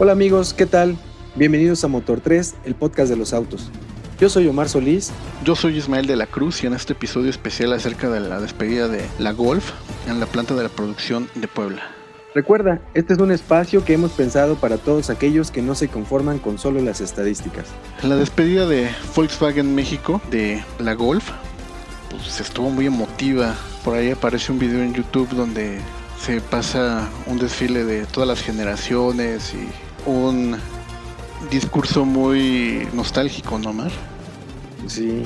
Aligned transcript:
Hola 0.00 0.12
amigos, 0.12 0.54
¿qué 0.54 0.64
tal? 0.64 0.96
Bienvenidos 1.34 1.82
a 1.82 1.88
Motor 1.88 2.20
3, 2.20 2.54
el 2.64 2.76
podcast 2.76 3.10
de 3.10 3.16
los 3.16 3.32
autos. 3.32 3.68
Yo 4.20 4.28
soy 4.28 4.46
Omar 4.46 4.68
Solís. 4.68 5.10
Yo 5.42 5.56
soy 5.56 5.76
Ismael 5.76 6.06
de 6.06 6.14
la 6.14 6.28
Cruz 6.28 6.62
y 6.62 6.68
en 6.68 6.74
este 6.74 6.92
episodio 6.92 7.28
especial 7.28 7.72
acerca 7.72 8.08
de 8.08 8.20
la 8.20 8.40
despedida 8.40 8.86
de 8.86 9.04
la 9.18 9.32
Golf 9.32 9.72
en 10.06 10.20
la 10.20 10.26
planta 10.26 10.54
de 10.54 10.62
la 10.62 10.68
producción 10.68 11.28
de 11.34 11.48
Puebla. 11.48 11.82
Recuerda, 12.32 12.80
este 12.94 13.14
es 13.14 13.18
un 13.18 13.32
espacio 13.32 13.84
que 13.84 13.94
hemos 13.94 14.12
pensado 14.12 14.54
para 14.54 14.76
todos 14.76 15.10
aquellos 15.10 15.50
que 15.50 15.62
no 15.62 15.74
se 15.74 15.88
conforman 15.88 16.38
con 16.38 16.58
solo 16.58 16.80
las 16.80 17.00
estadísticas. 17.00 17.66
La 18.04 18.14
despedida 18.14 18.68
de 18.68 18.90
Volkswagen 19.16 19.74
México 19.74 20.22
de 20.30 20.62
la 20.78 20.94
Golf 20.94 21.28
pues 22.08 22.40
estuvo 22.40 22.70
muy 22.70 22.86
emotiva. 22.86 23.56
Por 23.84 23.96
ahí 23.96 24.12
aparece 24.12 24.52
un 24.52 24.60
video 24.60 24.80
en 24.80 24.94
YouTube 24.94 25.28
donde 25.30 25.80
se 26.20 26.40
pasa 26.40 27.08
un 27.26 27.38
desfile 27.38 27.84
de 27.84 28.06
todas 28.06 28.28
las 28.28 28.42
generaciones 28.42 29.54
y 29.54 29.87
un 30.06 30.56
discurso 31.50 32.04
muy 32.04 32.86
nostálgico, 32.92 33.58
¿no, 33.58 33.72
Mar? 33.72 33.90
Sí, 34.86 35.24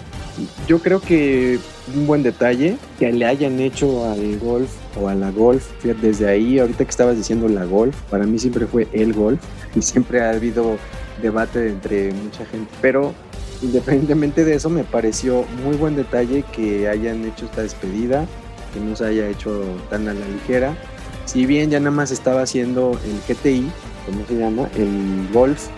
yo 0.67 0.79
creo 0.81 1.01
que 1.01 1.59
un 1.95 2.07
buen 2.07 2.23
detalle 2.23 2.77
que 2.99 3.13
le 3.13 3.27
hayan 3.27 3.61
hecho 3.61 4.11
al 4.11 4.39
golf 4.39 4.71
o 5.01 5.09
a 5.09 5.15
la 5.15 5.31
golf, 5.31 5.65
desde 5.83 6.29
ahí, 6.29 6.59
ahorita 6.59 6.85
que 6.85 6.91
estabas 6.91 7.17
diciendo 7.17 7.49
la 7.49 7.65
golf, 7.65 7.95
para 8.11 8.25
mí 8.25 8.39
siempre 8.39 8.67
fue 8.67 8.89
el 8.93 9.13
golf 9.13 9.41
y 9.75 9.83
siempre 9.83 10.21
ha 10.23 10.31
habido 10.31 10.77
debate 11.21 11.69
entre 11.69 12.13
mucha 12.13 12.45
gente, 12.47 12.73
pero 12.81 13.15
independientemente 13.63 14.45
de 14.45 14.55
eso 14.55 14.69
me 14.71 14.85
pareció 14.85 15.45
muy 15.65 15.77
buen 15.77 15.95
detalle 15.95 16.45
que 16.53 16.89
hayan 16.89 17.25
hecho 17.25 17.45
esta 17.47 17.63
despedida, 17.63 18.27
que 18.75 18.81
no 18.81 18.97
se 18.97 19.07
haya 19.07 19.29
hecho 19.29 19.63
tan 19.91 20.09
a 20.09 20.15
la 20.15 20.27
ligera, 20.27 20.77
si 21.25 21.47
bien 21.47 21.71
ya 21.71 21.79
nada 21.79 21.91
más 21.91 22.11
estaba 22.11 22.43
haciendo 22.43 22.99
el 23.05 23.35
GTI, 23.35 23.71
¿cómo 24.07 24.27
se 24.27 24.37
llama? 24.37 24.69
El 24.77 25.29
Golf 25.33 25.69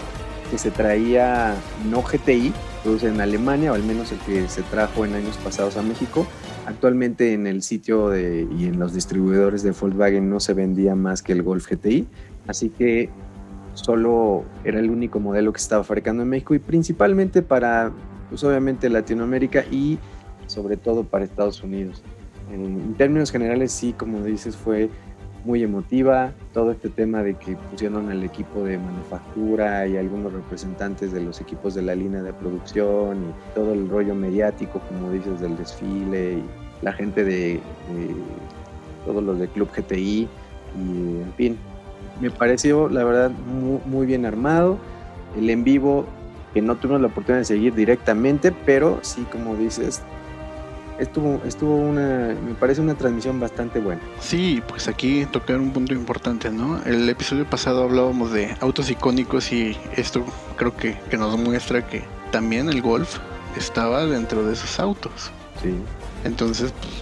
que 0.50 0.58
se 0.58 0.70
traía 0.70 1.54
no 1.90 2.02
GTI, 2.02 2.52
produce 2.82 3.08
en 3.08 3.20
Alemania, 3.20 3.72
o 3.72 3.74
al 3.74 3.82
menos 3.82 4.12
el 4.12 4.18
que 4.20 4.48
se 4.48 4.62
trajo 4.62 5.04
en 5.04 5.14
años 5.14 5.36
pasados 5.38 5.76
a 5.76 5.82
México. 5.82 6.26
Actualmente 6.66 7.32
en 7.32 7.46
el 7.46 7.62
sitio 7.62 8.08
de, 8.10 8.46
y 8.56 8.66
en 8.66 8.78
los 8.78 8.94
distribuidores 8.94 9.62
de 9.62 9.72
Volkswagen 9.72 10.28
no 10.28 10.40
se 10.40 10.54
vendía 10.54 10.94
más 10.94 11.22
que 11.22 11.32
el 11.32 11.42
Golf 11.42 11.68
GTI, 11.70 12.06
así 12.46 12.70
que 12.70 13.10
solo 13.74 14.44
era 14.64 14.78
el 14.78 14.90
único 14.90 15.18
modelo 15.18 15.52
que 15.52 15.58
estaba 15.58 15.82
fabricando 15.82 16.22
en 16.22 16.28
México 16.28 16.54
y 16.54 16.58
principalmente 16.58 17.42
para, 17.42 17.92
pues 18.28 18.44
obviamente 18.44 18.88
Latinoamérica 18.88 19.64
y 19.70 19.98
sobre 20.46 20.76
todo 20.76 21.04
para 21.04 21.24
Estados 21.24 21.62
Unidos. 21.62 22.02
En, 22.52 22.64
en 22.64 22.94
términos 22.94 23.30
generales 23.32 23.72
sí, 23.72 23.94
como 23.94 24.22
dices, 24.22 24.56
fue 24.56 24.90
muy 25.44 25.62
emotiva, 25.62 26.32
todo 26.52 26.70
este 26.70 26.88
tema 26.88 27.22
de 27.22 27.34
que 27.34 27.56
pusieron 27.70 28.10
al 28.10 28.22
equipo 28.24 28.64
de 28.64 28.78
manufactura 28.78 29.86
y 29.86 29.96
algunos 29.96 30.32
representantes 30.32 31.12
de 31.12 31.20
los 31.20 31.40
equipos 31.40 31.74
de 31.74 31.82
la 31.82 31.94
línea 31.94 32.22
de 32.22 32.32
producción 32.32 33.18
y 33.18 33.54
todo 33.54 33.74
el 33.74 33.88
rollo 33.88 34.14
mediático, 34.14 34.80
como 34.88 35.12
dices, 35.12 35.40
del 35.40 35.56
desfile 35.56 36.34
y 36.34 36.44
la 36.82 36.92
gente 36.92 37.24
de, 37.24 37.60
todos 39.04 39.22
los 39.22 39.38
de 39.38 39.48
Club 39.48 39.68
GTI 39.74 40.28
y 40.76 41.20
en 41.22 41.32
fin, 41.36 41.58
me 42.20 42.30
pareció 42.30 42.88
la 42.88 43.04
verdad 43.04 43.30
muy, 43.30 43.80
muy 43.84 44.06
bien 44.06 44.24
armado, 44.24 44.78
el 45.36 45.50
en 45.50 45.64
vivo 45.64 46.06
que 46.54 46.62
no 46.62 46.76
tuvimos 46.76 47.00
la 47.00 47.08
oportunidad 47.08 47.40
de 47.40 47.44
seguir 47.44 47.74
directamente, 47.74 48.52
pero 48.64 49.00
sí, 49.02 49.26
como 49.30 49.56
dices, 49.56 50.02
estuvo, 50.98 51.40
estuvo 51.44 51.76
una, 51.76 52.34
me 52.34 52.54
parece 52.54 52.80
una 52.80 52.94
transmisión 52.94 53.40
bastante 53.40 53.80
buena. 53.80 54.00
Sí, 54.20 54.62
pues 54.66 54.88
aquí 54.88 55.26
tocar 55.26 55.58
un 55.58 55.72
punto 55.72 55.94
importante, 55.94 56.50
¿no? 56.50 56.82
El 56.84 57.08
episodio 57.08 57.48
pasado 57.48 57.84
hablábamos 57.84 58.32
de 58.32 58.56
autos 58.60 58.90
icónicos 58.90 59.52
y 59.52 59.76
esto 59.96 60.24
creo 60.56 60.76
que, 60.76 60.98
que 61.10 61.16
nos 61.16 61.38
muestra 61.38 61.86
que 61.86 62.04
también 62.30 62.68
el 62.68 62.82
Golf 62.82 63.18
estaba 63.56 64.06
dentro 64.06 64.44
de 64.44 64.54
esos 64.54 64.78
autos. 64.80 65.30
Sí. 65.62 65.74
Entonces, 66.24 66.72
pues, 66.72 66.92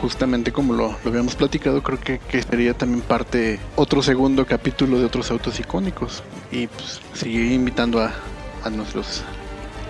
justamente 0.00 0.52
como 0.52 0.74
lo, 0.74 0.96
lo, 1.04 1.10
habíamos 1.10 1.36
platicado, 1.36 1.82
creo 1.82 2.00
que, 2.00 2.18
que, 2.18 2.42
sería 2.42 2.74
también 2.74 3.02
parte, 3.02 3.60
otro 3.76 4.02
segundo 4.02 4.44
capítulo 4.46 4.98
de 4.98 5.04
otros 5.04 5.30
autos 5.30 5.60
icónicos. 5.60 6.22
Y 6.50 6.66
pues 6.66 7.00
seguir 7.14 7.52
invitando 7.52 8.00
a, 8.00 8.12
a 8.64 8.70
nuestros 8.70 9.22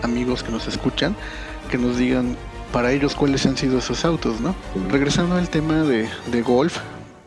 amigos 0.02 0.42
que 0.42 0.52
nos 0.52 0.68
escuchan, 0.68 1.16
que 1.70 1.78
nos 1.78 1.96
digan 1.96 2.36
para 2.72 2.92
ellos 2.92 3.14
cuáles 3.14 3.46
han 3.46 3.56
sido 3.56 3.78
esos 3.78 4.04
autos, 4.04 4.40
¿no? 4.40 4.54
Regresando 4.90 5.36
al 5.36 5.48
tema 5.48 5.82
de, 5.82 6.08
de 6.30 6.42
golf, 6.42 6.78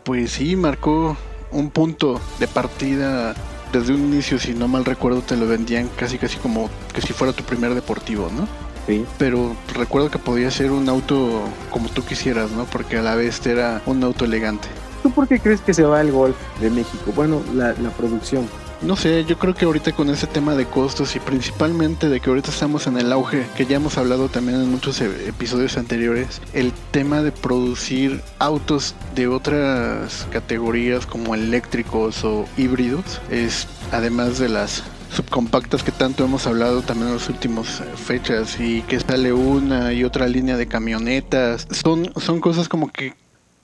pues 0.03 0.31
sí, 0.31 0.55
marcó 0.55 1.15
un 1.51 1.69
punto 1.69 2.19
de 2.39 2.47
partida 2.47 3.33
desde 3.71 3.93
un 3.93 4.01
inicio, 4.01 4.39
si 4.39 4.53
no 4.53 4.67
mal 4.67 4.85
recuerdo, 4.85 5.21
te 5.21 5.35
lo 5.35 5.47
vendían 5.47 5.89
casi 5.95 6.17
casi 6.17 6.37
como 6.37 6.69
que 6.93 7.01
si 7.01 7.13
fuera 7.13 7.33
tu 7.33 7.43
primer 7.43 7.73
deportivo, 7.75 8.29
¿no? 8.35 8.47
Sí. 8.87 9.03
Pero 9.17 9.55
recuerdo 9.73 10.11
que 10.11 10.19
podía 10.19 10.51
ser 10.51 10.71
un 10.71 10.87
auto 10.89 11.41
como 11.71 11.89
tú 11.89 12.03
quisieras, 12.03 12.51
¿no? 12.51 12.65
Porque 12.65 12.97
a 12.97 13.01
la 13.01 13.15
vez 13.15 13.45
era 13.45 13.81
un 13.85 14.03
auto 14.03 14.25
elegante. 14.25 14.67
¿Tú 15.03 15.11
por 15.11 15.27
qué 15.27 15.39
crees 15.39 15.61
que 15.61 15.73
se 15.73 15.83
va 15.83 16.01
el 16.01 16.11
golf 16.11 16.35
de 16.61 16.69
México? 16.69 17.11
Bueno, 17.15 17.41
la, 17.53 17.73
la 17.73 17.89
producción. 17.89 18.47
No 18.85 18.95
sé, 18.95 19.25
yo 19.25 19.39
creo 19.39 19.55
que 19.55 19.65
ahorita 19.65 19.93
con 19.93 20.11
ese 20.11 20.27
tema 20.27 20.53
de 20.53 20.67
costos 20.67 21.15
y 21.15 21.19
principalmente 21.19 22.07
de 22.07 22.19
que 22.19 22.29
ahorita 22.29 22.51
estamos 22.51 22.85
en 22.85 22.97
el 22.97 23.11
auge, 23.11 23.47
que 23.57 23.65
ya 23.65 23.77
hemos 23.77 23.97
hablado 23.97 24.29
también 24.29 24.61
en 24.61 24.69
muchos 24.69 25.01
e, 25.01 25.27
episodios 25.27 25.75
anteriores, 25.77 26.39
el 26.53 26.71
tema 26.91 27.23
de 27.23 27.31
producir 27.31 28.21
autos 28.37 28.93
de 29.15 29.27
otras 29.27 30.27
categorías 30.31 31.07
como 31.07 31.33
eléctricos 31.33 32.23
o 32.23 32.45
híbridos 32.57 33.21
es 33.31 33.67
además 33.91 34.37
de 34.37 34.49
las 34.49 34.83
subcompactas 35.11 35.81
que 35.81 35.91
tanto 35.91 36.23
hemos 36.23 36.45
hablado 36.45 36.83
también 36.83 37.07
en 37.07 37.15
las 37.15 37.27
últimas 37.27 37.81
fechas 37.95 38.59
y 38.59 38.83
que 38.83 38.99
sale 38.99 39.33
una 39.33 39.93
y 39.93 40.03
otra 40.03 40.27
línea 40.27 40.57
de 40.57 40.67
camionetas, 40.67 41.67
son, 41.71 42.11
son 42.17 42.39
cosas 42.39 42.69
como 42.69 42.91
que 42.91 43.15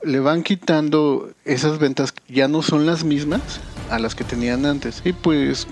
le 0.02 0.20
van 0.20 0.42
quitando 0.42 1.30
esas 1.46 1.78
ventas 1.78 2.12
ya 2.28 2.48
no 2.48 2.64
son 2.64 2.88
las 2.88 3.04
mismas 3.04 3.60
a 3.92 4.00
las 4.00 4.16
que 4.16 4.24
tenían 4.24 4.66
antes. 4.66 5.02
Y 5.06 5.14
pues 5.14 5.68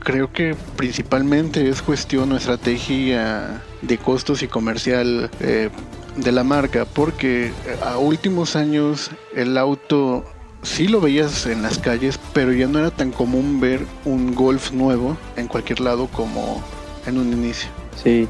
creo 0.00 0.32
que 0.32 0.56
principalmente 0.76 1.68
es 1.68 1.82
cuestión 1.82 2.32
o 2.32 2.36
estrategia 2.36 3.62
de 3.82 3.98
costos 3.98 4.42
y 4.42 4.48
comercial 4.48 5.30
eh, 5.40 5.70
de 6.16 6.32
la 6.32 6.44
marca, 6.44 6.84
porque 6.84 7.52
a 7.84 7.98
últimos 7.98 8.56
años 8.56 9.10
el 9.34 9.56
auto 9.56 10.24
sí 10.62 10.88
lo 10.88 11.00
veías 11.00 11.46
en 11.46 11.62
las 11.62 11.78
calles, 11.78 12.18
pero 12.32 12.52
ya 12.52 12.66
no 12.66 12.78
era 12.78 12.90
tan 12.90 13.10
común 13.12 13.60
ver 13.60 13.86
un 14.04 14.34
Golf 14.34 14.72
nuevo 14.72 15.16
en 15.36 15.48
cualquier 15.48 15.80
lado 15.80 16.08
como 16.08 16.62
en 17.06 17.18
un 17.18 17.32
inicio. 17.32 17.70
Sí, 18.02 18.28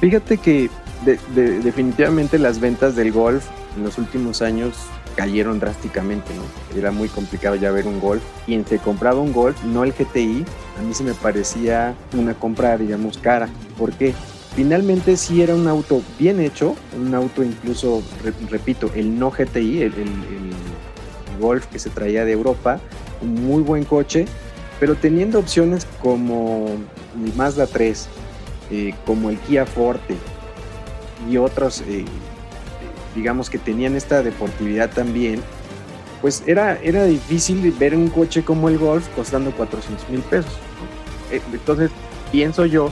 fíjate 0.00 0.38
que 0.38 0.70
de, 1.04 1.18
de, 1.34 1.60
definitivamente 1.60 2.38
las 2.38 2.60
ventas 2.60 2.96
del 2.96 3.12
Golf 3.12 3.46
en 3.76 3.84
los 3.84 3.98
últimos 3.98 4.42
años 4.42 4.74
cayeron 5.16 5.58
drásticamente, 5.58 6.32
¿no? 6.34 6.78
Era 6.78 6.92
muy 6.92 7.08
complicado 7.08 7.56
ya 7.56 7.72
ver 7.72 7.86
un 7.86 8.00
Golf. 8.00 8.22
Quien 8.44 8.64
se 8.66 8.78
compraba 8.78 9.20
un 9.20 9.32
Golf, 9.32 9.60
no 9.64 9.82
el 9.82 9.92
GTI, 9.92 10.44
a 10.78 10.82
mí 10.82 10.94
se 10.94 11.02
me 11.02 11.14
parecía 11.14 11.94
una 12.16 12.34
compra, 12.34 12.76
digamos, 12.76 13.18
cara. 13.18 13.48
¿Por 13.78 13.92
qué? 13.92 14.14
Finalmente 14.54 15.16
sí 15.16 15.42
era 15.42 15.54
un 15.54 15.66
auto 15.66 16.02
bien 16.18 16.40
hecho, 16.40 16.76
un 16.98 17.14
auto 17.14 17.42
incluso, 17.42 18.02
repito, 18.50 18.90
el 18.94 19.18
no 19.18 19.30
GTI, 19.30 19.82
el, 19.82 19.92
Golf 21.38 21.66
que 21.66 21.78
se 21.78 21.90
traía 21.90 22.24
de 22.24 22.32
Europa, 22.32 22.80
un 23.20 23.46
muy 23.46 23.62
buen 23.62 23.84
coche, 23.84 24.24
pero 24.80 24.94
teniendo 24.94 25.38
opciones 25.38 25.86
como 26.00 26.64
el 27.22 27.34
Mazda 27.34 27.66
3, 27.66 28.08
eh, 28.70 28.94
como 29.04 29.28
el 29.28 29.36
Kia 29.40 29.66
Forte 29.66 30.16
y 31.30 31.36
otros 31.36 31.82
eh, 31.82 32.06
digamos 33.16 33.50
que 33.50 33.58
tenían 33.58 33.96
esta 33.96 34.22
deportividad 34.22 34.90
también, 34.90 35.42
pues 36.20 36.44
era, 36.46 36.78
era 36.82 37.04
difícil 37.04 37.72
ver 37.72 37.96
un 37.96 38.08
coche 38.08 38.44
como 38.44 38.68
el 38.68 38.78
Golf 38.78 39.08
costando 39.16 39.50
400 39.52 40.08
mil 40.08 40.20
pesos. 40.20 40.52
Eh, 41.32 41.40
entonces, 41.52 41.90
pienso 42.30 42.66
yo 42.66 42.90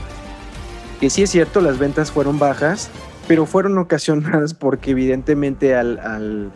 que 1.00 1.10
sí 1.10 1.22
es 1.22 1.30
cierto, 1.30 1.60
las 1.60 1.78
ventas 1.78 2.10
fueron 2.10 2.38
bajas, 2.38 2.90
pero 3.28 3.46
fueron 3.46 3.78
ocasionadas 3.84 4.54
porque 4.54 4.92
evidentemente 4.92 5.74
al, 5.74 5.98
al 5.98 6.52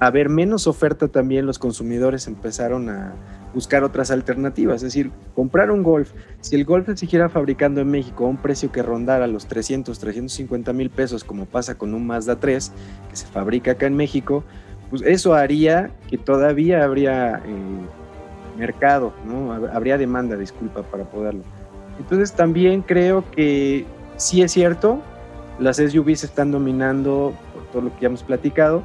haber 0.00 0.28
menos 0.28 0.66
oferta 0.66 1.08
también 1.08 1.46
los 1.46 1.58
consumidores 1.58 2.26
empezaron 2.26 2.88
a 2.90 3.14
buscar 3.54 3.84
otras 3.84 4.10
alternativas, 4.10 4.76
es 4.76 4.82
decir, 4.82 5.10
comprar 5.34 5.70
un 5.70 5.82
Golf. 5.82 6.12
Si 6.40 6.56
el 6.56 6.64
Golf 6.64 6.86
se 6.86 6.96
siguiera 6.96 7.28
fabricando 7.28 7.80
en 7.80 7.90
México 7.90 8.24
a 8.24 8.28
un 8.28 8.36
precio 8.36 8.72
que 8.72 8.82
rondara 8.82 9.26
los 9.26 9.46
300, 9.46 9.98
350 9.98 10.72
mil 10.72 10.90
pesos, 10.90 11.24
como 11.24 11.46
pasa 11.46 11.76
con 11.76 11.94
un 11.94 12.06
Mazda 12.06 12.36
3 12.36 12.72
que 13.10 13.16
se 13.16 13.26
fabrica 13.26 13.72
acá 13.72 13.86
en 13.86 13.96
México, 13.96 14.44
pues 14.90 15.02
eso 15.02 15.34
haría 15.34 15.90
que 16.08 16.18
todavía 16.18 16.84
habría 16.84 17.36
eh, 17.36 18.58
mercado, 18.58 19.12
¿no? 19.26 19.52
habría 19.52 19.98
demanda, 19.98 20.36
disculpa, 20.36 20.82
para 20.82 21.04
poderlo. 21.04 21.42
Entonces 21.98 22.32
también 22.32 22.82
creo 22.82 23.24
que 23.30 23.86
sí 24.16 24.42
es 24.42 24.52
cierto, 24.52 25.00
las 25.58 25.76
SUVs 25.76 26.24
están 26.24 26.50
dominando 26.50 27.34
por 27.54 27.64
todo 27.70 27.82
lo 27.82 27.94
que 27.94 28.02
ya 28.02 28.06
hemos 28.08 28.22
platicado, 28.22 28.82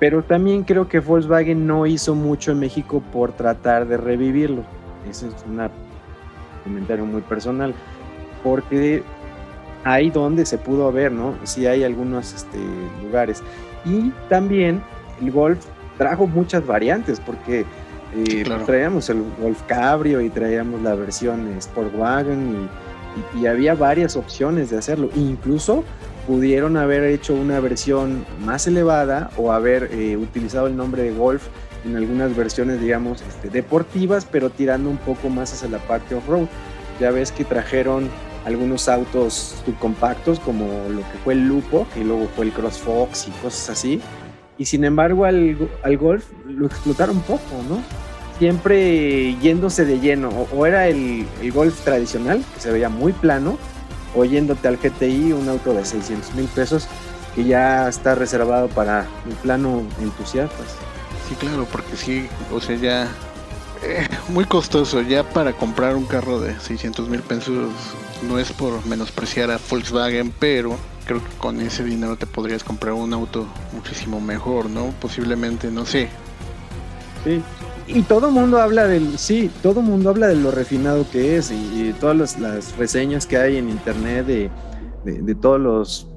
pero 0.00 0.22
también 0.22 0.64
creo 0.64 0.88
que 0.88 0.98
Volkswagen 0.98 1.66
no 1.66 1.86
hizo 1.86 2.14
mucho 2.14 2.52
en 2.52 2.58
México 2.58 3.02
por 3.12 3.32
tratar 3.32 3.86
de 3.86 3.98
revivirlo. 3.98 4.64
Ese 5.08 5.28
es 5.28 5.34
un 5.46 5.60
comentario 6.64 7.04
muy 7.04 7.20
personal, 7.20 7.74
porque 8.42 9.02
ahí 9.84 10.10
donde 10.10 10.46
se 10.46 10.56
pudo 10.56 10.90
ver, 10.90 11.12
¿no? 11.12 11.34
Sí 11.44 11.66
hay 11.66 11.84
algunos 11.84 12.32
este, 12.32 12.58
lugares. 13.04 13.42
Y 13.84 14.10
también 14.30 14.82
el 15.20 15.30
Golf 15.30 15.66
trajo 15.98 16.26
muchas 16.26 16.66
variantes, 16.66 17.20
porque 17.20 17.66
eh, 18.16 18.44
traíamos 18.64 19.10
el 19.10 19.22
Golf 19.38 19.62
Cabrio 19.66 20.22
y 20.22 20.30
traíamos 20.30 20.80
la 20.80 20.94
versión 20.94 21.46
Sportwagon 21.60 22.68
y, 23.36 23.40
y, 23.40 23.46
había 23.46 23.74
varias 23.74 24.16
opciones 24.16 24.70
de 24.70 24.78
hacerlo. 24.78 25.10
Incluso 25.14 25.84
pudieron 26.26 26.76
haber 26.76 27.04
hecho 27.04 27.34
una 27.34 27.60
versión 27.60 28.24
más 28.44 28.66
elevada 28.66 29.30
o 29.36 29.52
haber 29.52 29.90
eh, 29.92 30.16
utilizado 30.16 30.66
el 30.66 30.76
nombre 30.76 31.02
de 31.02 31.12
Golf 31.12 31.42
en 31.84 31.96
algunas 31.96 32.36
versiones, 32.36 32.80
digamos, 32.80 33.22
este, 33.22 33.48
deportivas, 33.48 34.26
pero 34.30 34.50
tirando 34.50 34.90
un 34.90 34.98
poco 34.98 35.28
más 35.28 35.52
hacia 35.52 35.68
la 35.68 35.78
parte 35.78 36.14
off-road. 36.14 36.46
Ya 37.00 37.10
ves 37.10 37.32
que 37.32 37.44
trajeron 37.44 38.08
algunos 38.44 38.88
autos 38.88 39.56
subcompactos 39.64 40.38
como 40.40 40.66
lo 40.90 41.00
que 41.00 41.18
fue 41.24 41.34
el 41.34 41.46
Lupo, 41.46 41.86
que 41.94 42.04
luego 42.04 42.28
fue 42.36 42.46
el 42.46 42.52
CrossFox 42.52 43.28
y 43.28 43.30
cosas 43.42 43.70
así. 43.70 44.00
Y 44.58 44.66
sin 44.66 44.84
embargo 44.84 45.24
al, 45.24 45.56
al 45.82 45.96
Golf 45.96 46.26
lo 46.46 46.66
explotaron 46.66 47.20
poco, 47.20 47.62
¿no? 47.68 47.82
Siempre 48.38 49.34
yéndose 49.36 49.84
de 49.84 50.00
lleno. 50.00 50.30
O, 50.54 50.66
era 50.66 50.88
el, 50.88 51.26
el, 51.42 51.52
Golf 51.52 51.82
tradicional, 51.82 52.42
que 52.54 52.60
se 52.60 52.70
veía 52.70 52.88
muy 52.88 53.12
plano, 53.12 53.58
o 54.14 54.24
yéndote 54.24 54.68
al 54.68 54.76
GTI, 54.76 55.32
un 55.32 55.48
auto 55.48 55.72
de 55.72 55.84
600 55.84 56.34
mil 56.34 56.46
pesos, 56.46 56.86
que 57.34 57.44
ya 57.44 57.88
está 57.88 58.14
reservado 58.14 58.68
para 58.68 59.06
el 59.28 59.34
plano 59.42 59.82
entusiastas. 60.00 60.66
Sí, 61.28 61.34
claro, 61.36 61.66
porque 61.70 61.96
sí, 61.96 62.28
o 62.52 62.60
sea, 62.60 62.76
ya 62.76 63.08
eh, 63.82 64.06
muy 64.28 64.44
costoso. 64.44 65.00
Ya 65.02 65.24
para 65.24 65.52
comprar 65.52 65.96
un 65.96 66.06
carro 66.06 66.40
de 66.40 66.58
600 66.58 67.08
mil 67.08 67.20
pesos 67.20 67.70
no 68.28 68.38
es 68.38 68.52
por 68.52 68.84
menospreciar 68.86 69.50
a 69.50 69.58
Volkswagen, 69.70 70.32
pero 70.38 70.76
creo 71.06 71.24
que 71.24 71.30
con 71.38 71.60
ese 71.60 71.84
dinero 71.84 72.16
te 72.16 72.26
podrías 72.26 72.62
comprar 72.62 72.94
un 72.94 73.12
auto 73.12 73.46
muchísimo 73.72 74.20
mejor, 74.20 74.68
¿no? 74.68 74.92
Posiblemente, 75.00 75.70
no 75.70 75.86
sé. 75.86 76.08
Sí. 77.24 77.42
Y 77.92 78.02
todo 78.02 78.30
mundo 78.30 78.60
habla 78.60 78.86
del, 78.86 79.18
sí, 79.18 79.50
todo 79.62 79.82
mundo 79.82 80.10
habla 80.10 80.28
de 80.28 80.36
lo 80.36 80.50
refinado 80.50 81.08
que 81.10 81.36
es 81.36 81.50
y, 81.50 81.92
todas 81.98 82.38
las, 82.38 82.76
reseñas 82.76 83.26
que 83.26 83.36
hay 83.36 83.56
en 83.56 83.68
internet 83.68 84.26
de, 84.26 84.50
de 85.04 85.34
todos 85.34 85.60
los 85.60 86.08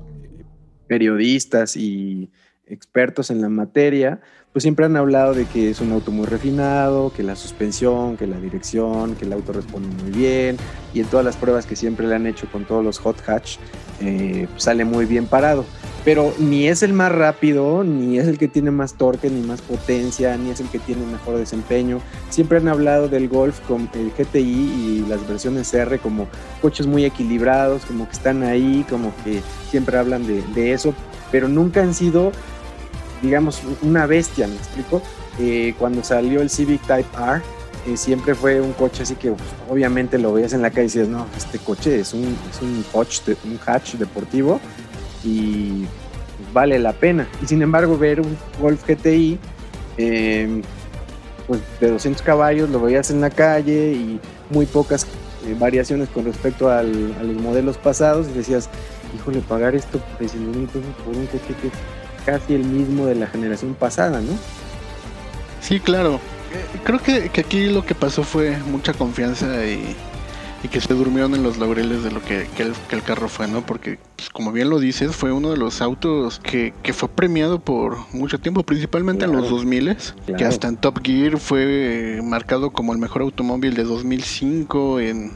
periodistas 0.87 1.75
y 1.75 2.29
expertos 2.67 3.29
en 3.29 3.41
la 3.41 3.49
materia, 3.49 4.21
pues 4.53 4.63
siempre 4.63 4.85
han 4.85 4.95
hablado 4.95 5.33
de 5.33 5.45
que 5.45 5.71
es 5.71 5.81
un 5.81 5.91
auto 5.91 6.11
muy 6.11 6.27
refinado, 6.27 7.11
que 7.11 7.23
la 7.23 7.35
suspensión, 7.35 8.17
que 8.17 8.27
la 8.27 8.39
dirección, 8.39 9.15
que 9.15 9.25
el 9.25 9.33
auto 9.33 9.51
responde 9.51 9.89
muy 10.03 10.11
bien 10.11 10.57
y 10.93 10.99
en 10.99 11.07
todas 11.07 11.25
las 11.25 11.35
pruebas 11.37 11.65
que 11.65 11.75
siempre 11.75 12.07
le 12.07 12.15
han 12.15 12.27
hecho 12.27 12.47
con 12.51 12.65
todos 12.65 12.83
los 12.83 12.99
hot 12.99 13.17
hatch 13.27 13.57
eh, 13.99 14.47
sale 14.57 14.85
muy 14.85 15.05
bien 15.05 15.25
parado. 15.25 15.65
Pero 16.05 16.33
ni 16.37 16.67
es 16.67 16.83
el 16.83 16.91
más 16.91 17.13
rápido, 17.13 17.83
ni 17.85 18.19
es 18.19 18.27
el 18.27 18.37
que 18.37 18.49
tiene 18.49 18.71
más 18.71 18.95
torque, 18.95 19.29
ni 19.29 19.41
más 19.41 19.61
potencia, 19.61 20.35
ni 20.37 20.49
es 20.49 20.59
el 20.59 20.67
que 20.67 20.77
tiene 20.77 21.05
mejor 21.05 21.37
desempeño. 21.37 22.01
Siempre 22.29 22.57
han 22.57 22.67
hablado 22.67 23.07
del 23.07 23.29
Golf 23.29 23.61
con 23.61 23.89
el 23.93 24.11
GTI 24.11 24.41
y 24.41 25.05
las 25.07 25.25
versiones 25.27 25.73
R 25.73 25.97
como 25.99 26.27
coches 26.61 26.87
muy 26.87 27.05
equilibrados, 27.05 27.85
como 27.85 28.05
que 28.05 28.11
están 28.11 28.43
ahí, 28.43 28.85
como 28.89 29.13
que 29.23 29.39
siempre 29.71 29.97
hablan 29.97 30.27
de, 30.27 30.41
de 30.53 30.73
eso, 30.73 30.93
pero 31.33 31.49
nunca 31.49 31.81
han 31.81 31.93
sido 31.93 32.31
digamos, 33.23 33.61
una 33.81 34.05
bestia, 34.05 34.47
¿me 34.47 34.55
explico? 34.55 35.01
Eh, 35.39 35.73
cuando 35.79 36.03
salió 36.03 36.41
el 36.41 36.49
Civic 36.49 36.81
Type 36.81 37.07
R, 37.17 37.41
eh, 37.87 37.97
siempre 37.97 38.35
fue 38.35 38.61
un 38.61 38.73
coche 38.73 39.03
así 39.03 39.15
que 39.15 39.31
pues, 39.31 39.49
obviamente 39.69 40.19
lo 40.19 40.33
veías 40.33 40.53
en 40.53 40.61
la 40.61 40.69
calle 40.69 40.81
y 40.81 40.85
decías, 40.85 41.07
no, 41.07 41.25
este 41.35 41.57
coche 41.57 42.01
es 42.01 42.13
un, 42.13 42.37
es 42.51 42.61
un, 42.61 42.85
un 43.45 43.59
hatch 43.65 43.93
deportivo 43.95 44.59
y 45.23 45.85
vale 46.53 46.77
la 46.77 46.93
pena. 46.93 47.27
Y 47.41 47.47
sin 47.47 47.61
embargo, 47.61 47.97
ver 47.97 48.19
un 48.19 48.37
Golf 48.61 48.85
GTI 48.85 49.39
em, 49.97 50.61
pues, 51.47 51.61
de 51.79 51.91
200 51.91 52.21
caballos 52.21 52.69
lo 52.69 52.81
veías 52.81 53.09
en 53.09 53.21
la 53.21 53.29
calle 53.29 53.93
y 53.93 54.19
muy 54.49 54.65
pocas 54.65 55.07
eh, 55.47 55.55
variaciones 55.57 56.09
con 56.09 56.25
respecto 56.25 56.69
al, 56.69 57.15
a 57.19 57.23
los 57.23 57.41
modelos 57.41 57.77
pasados 57.77 58.27
y 58.27 58.33
decías, 58.33 58.69
híjole, 59.15 59.39
pagar 59.41 59.75
esto 59.75 59.99
por 59.99 60.27
por 60.27 61.15
un 61.15 61.25
coche 61.27 61.55
que 61.61 61.69
casi 62.25 62.55
el 62.55 62.63
mismo 62.63 63.05
de 63.05 63.15
la 63.15 63.27
generación 63.27 63.73
pasada, 63.73 64.21
¿no? 64.21 64.37
Sí, 65.61 65.79
claro. 65.79 66.19
Creo 66.83 66.99
que, 66.99 67.31
aquí 67.39 67.67
lo 67.67 67.85
que 67.85 67.95
pasó 67.95 68.23
fue 68.23 68.57
mucha 68.69 68.93
confianza 68.93 69.65
y, 69.65 69.95
que 70.71 70.79
se 70.79 70.93
durmieron 70.93 71.35
en 71.35 71.43
los 71.43 71.57
laureles 71.57 72.03
de 72.03 72.11
lo 72.11 72.21
que, 72.21 72.47
el, 72.57 73.03
carro 73.03 73.27
fue, 73.27 73.47
¿no? 73.47 73.65
Porque, 73.65 73.99
pues, 74.15 74.29
como 74.29 74.51
bien 74.51 74.69
lo 74.69 74.79
dices, 74.79 75.13
fue 75.13 75.31
uno 75.31 75.51
de 75.51 75.57
los 75.57 75.81
autos 75.81 76.39
que, 76.39 76.73
fue 76.93 77.09
premiado 77.09 77.59
por 77.59 77.97
mucho 78.13 78.39
tiempo, 78.39 78.63
principalmente 78.63 79.25
en 79.25 79.33
los 79.33 79.49
2000, 79.49 79.97
que 80.37 80.45
hasta 80.45 80.69
en 80.69 80.77
Top 80.77 80.99
Gear 81.03 81.37
fue 81.37 82.21
marcado 82.23 82.71
como 82.71 82.93
el 82.93 82.99
mejor 82.99 83.23
automóvil 83.23 83.73
de 83.73 83.83
2005 83.83 84.99
en 85.01 85.31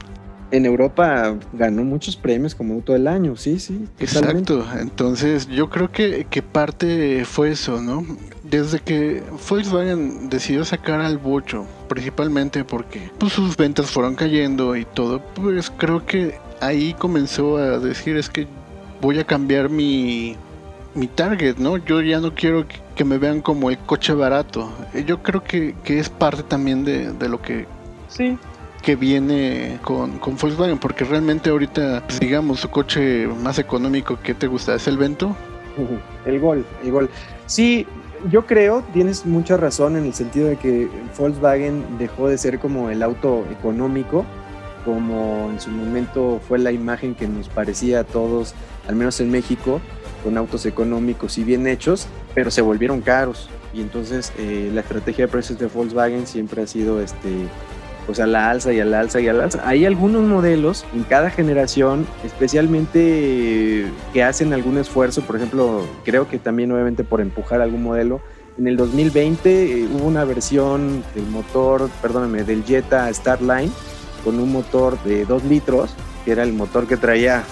en 0.50 0.66
Europa 0.66 1.36
ganó 1.52 1.84
muchos 1.84 2.16
premios 2.16 2.54
como 2.54 2.74
auto 2.74 2.92
del 2.92 3.06
año, 3.06 3.36
sí, 3.36 3.58
sí. 3.58 3.86
Exacto, 3.98 4.66
entonces 4.80 5.46
yo 5.48 5.68
creo 5.68 5.90
que, 5.90 6.26
que, 6.30 6.42
parte 6.42 7.24
fue 7.24 7.50
eso, 7.50 7.82
¿no? 7.82 8.04
Desde 8.42 8.80
que 8.80 9.22
Volkswagen 9.48 10.30
decidió 10.30 10.64
sacar 10.64 11.00
al 11.00 11.18
Bocho, 11.18 11.66
principalmente 11.88 12.64
porque 12.64 13.10
pues, 13.18 13.32
sus 13.32 13.56
ventas 13.56 13.90
fueron 13.90 14.14
cayendo 14.14 14.76
y 14.76 14.84
todo, 14.84 15.22
pues 15.34 15.70
creo 15.70 16.06
que 16.06 16.36
ahí 16.60 16.94
comenzó 16.94 17.58
a 17.58 17.78
decir 17.78 18.16
es 18.16 18.30
que 18.30 18.46
voy 19.00 19.18
a 19.18 19.24
cambiar 19.24 19.68
mi, 19.68 20.36
mi 20.94 21.08
target, 21.08 21.56
¿no? 21.58 21.76
Yo 21.76 22.00
ya 22.00 22.20
no 22.20 22.34
quiero 22.34 22.66
que, 22.94 23.04
me 23.04 23.18
vean 23.18 23.42
como 23.42 23.70
el 23.70 23.78
coche 23.78 24.12
barato. 24.12 24.72
Yo 25.06 25.22
creo 25.22 25.44
que, 25.44 25.76
que 25.84 26.00
es 26.00 26.08
parte 26.08 26.42
también 26.42 26.84
de, 26.84 27.12
de 27.12 27.28
lo 27.28 27.40
que 27.40 27.66
Sí, 28.08 28.38
viene 28.96 29.78
con, 29.82 30.18
con 30.18 30.36
Volkswagen, 30.36 30.78
porque 30.78 31.04
realmente 31.04 31.50
ahorita, 31.50 32.02
pues, 32.06 32.20
digamos, 32.20 32.60
su 32.60 32.70
coche 32.70 33.26
más 33.26 33.58
económico 33.58 34.18
que 34.22 34.34
te 34.34 34.46
gusta 34.46 34.74
es 34.74 34.86
el 34.88 34.98
Vento. 34.98 35.36
El 36.26 36.40
Gol, 36.40 36.66
el 36.82 36.90
Gol. 36.90 37.10
Sí, 37.46 37.86
yo 38.30 38.46
creo, 38.46 38.82
tienes 38.92 39.24
mucha 39.26 39.56
razón 39.56 39.96
en 39.96 40.04
el 40.04 40.14
sentido 40.14 40.48
de 40.48 40.56
que 40.56 40.88
Volkswagen 41.16 41.98
dejó 41.98 42.28
de 42.28 42.38
ser 42.38 42.58
como 42.58 42.90
el 42.90 43.02
auto 43.02 43.44
económico, 43.50 44.24
como 44.84 45.50
en 45.50 45.60
su 45.60 45.70
momento 45.70 46.40
fue 46.46 46.58
la 46.58 46.72
imagen 46.72 47.14
que 47.14 47.28
nos 47.28 47.48
parecía 47.48 48.00
a 48.00 48.04
todos, 48.04 48.54
al 48.88 48.96
menos 48.96 49.20
en 49.20 49.30
México, 49.30 49.80
con 50.24 50.36
autos 50.36 50.66
económicos 50.66 51.38
y 51.38 51.44
bien 51.44 51.66
hechos, 51.66 52.08
pero 52.34 52.50
se 52.50 52.62
volvieron 52.62 53.00
caros. 53.00 53.48
Y 53.72 53.82
entonces 53.82 54.32
eh, 54.38 54.70
la 54.72 54.80
estrategia 54.80 55.26
de 55.26 55.32
precios 55.32 55.58
de 55.58 55.66
Volkswagen 55.66 56.26
siempre 56.26 56.62
ha 56.62 56.66
sido 56.66 57.00
este, 57.00 57.46
pues 58.08 58.20
a 58.20 58.26
la 58.26 58.48
alza 58.48 58.72
y 58.72 58.80
a 58.80 58.86
la 58.86 59.00
alza 59.00 59.20
y 59.20 59.28
a 59.28 59.34
la 59.34 59.44
alza. 59.44 59.60
Hay 59.68 59.84
algunos 59.84 60.22
modelos 60.22 60.86
en 60.94 61.02
cada 61.02 61.28
generación, 61.28 62.06
especialmente 62.24 63.84
que 64.14 64.22
hacen 64.22 64.54
algún 64.54 64.78
esfuerzo, 64.78 65.20
por 65.20 65.36
ejemplo, 65.36 65.84
creo 66.06 66.26
que 66.26 66.38
también 66.38 66.72
obviamente 66.72 67.04
por 67.04 67.20
empujar 67.20 67.60
algún 67.60 67.82
modelo. 67.82 68.22
En 68.56 68.66
el 68.66 68.78
2020 68.78 69.82
eh, 69.82 69.88
hubo 69.92 70.06
una 70.06 70.24
versión 70.24 71.04
del 71.14 71.26
motor, 71.26 71.90
perdóname, 72.00 72.44
del 72.44 72.64
Jetta 72.64 73.12
Starline 73.12 73.70
con 74.24 74.40
un 74.40 74.52
motor 74.52 74.98
de 75.02 75.26
2 75.26 75.44
litros, 75.44 75.90
que 76.24 76.32
era 76.32 76.44
el 76.44 76.54
motor 76.54 76.86
que 76.86 76.96
traía 76.96 77.44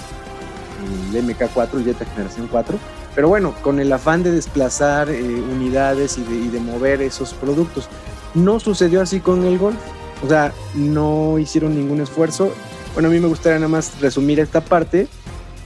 el 1.13 1.23
MK4, 1.23 1.75
el 1.75 1.85
Jetta 1.85 2.07
Generación 2.07 2.49
4. 2.51 2.79
Pero 3.15 3.29
bueno, 3.29 3.55
con 3.61 3.79
el 3.79 3.93
afán 3.93 4.23
de 4.23 4.31
desplazar 4.31 5.11
eh, 5.11 5.23
unidades 5.23 6.17
y 6.17 6.23
de, 6.23 6.35
y 6.35 6.49
de 6.49 6.61
mover 6.61 7.03
esos 7.03 7.35
productos. 7.35 7.91
No 8.33 8.59
sucedió 8.59 9.03
así 9.03 9.21
con 9.21 9.45
el 9.45 9.59
Golf 9.59 9.77
o 10.23 10.29
sea, 10.29 10.53
no 10.75 11.39
hicieron 11.39 11.75
ningún 11.75 12.01
esfuerzo. 12.01 12.53
Bueno, 12.95 13.09
a 13.09 13.13
mí 13.13 13.21
me 13.21 13.29
gustaría 13.29 13.59
nada 13.59 13.69
más 13.69 14.01
resumir 14.01 14.41
esta 14.41 14.63
parte, 14.63 15.09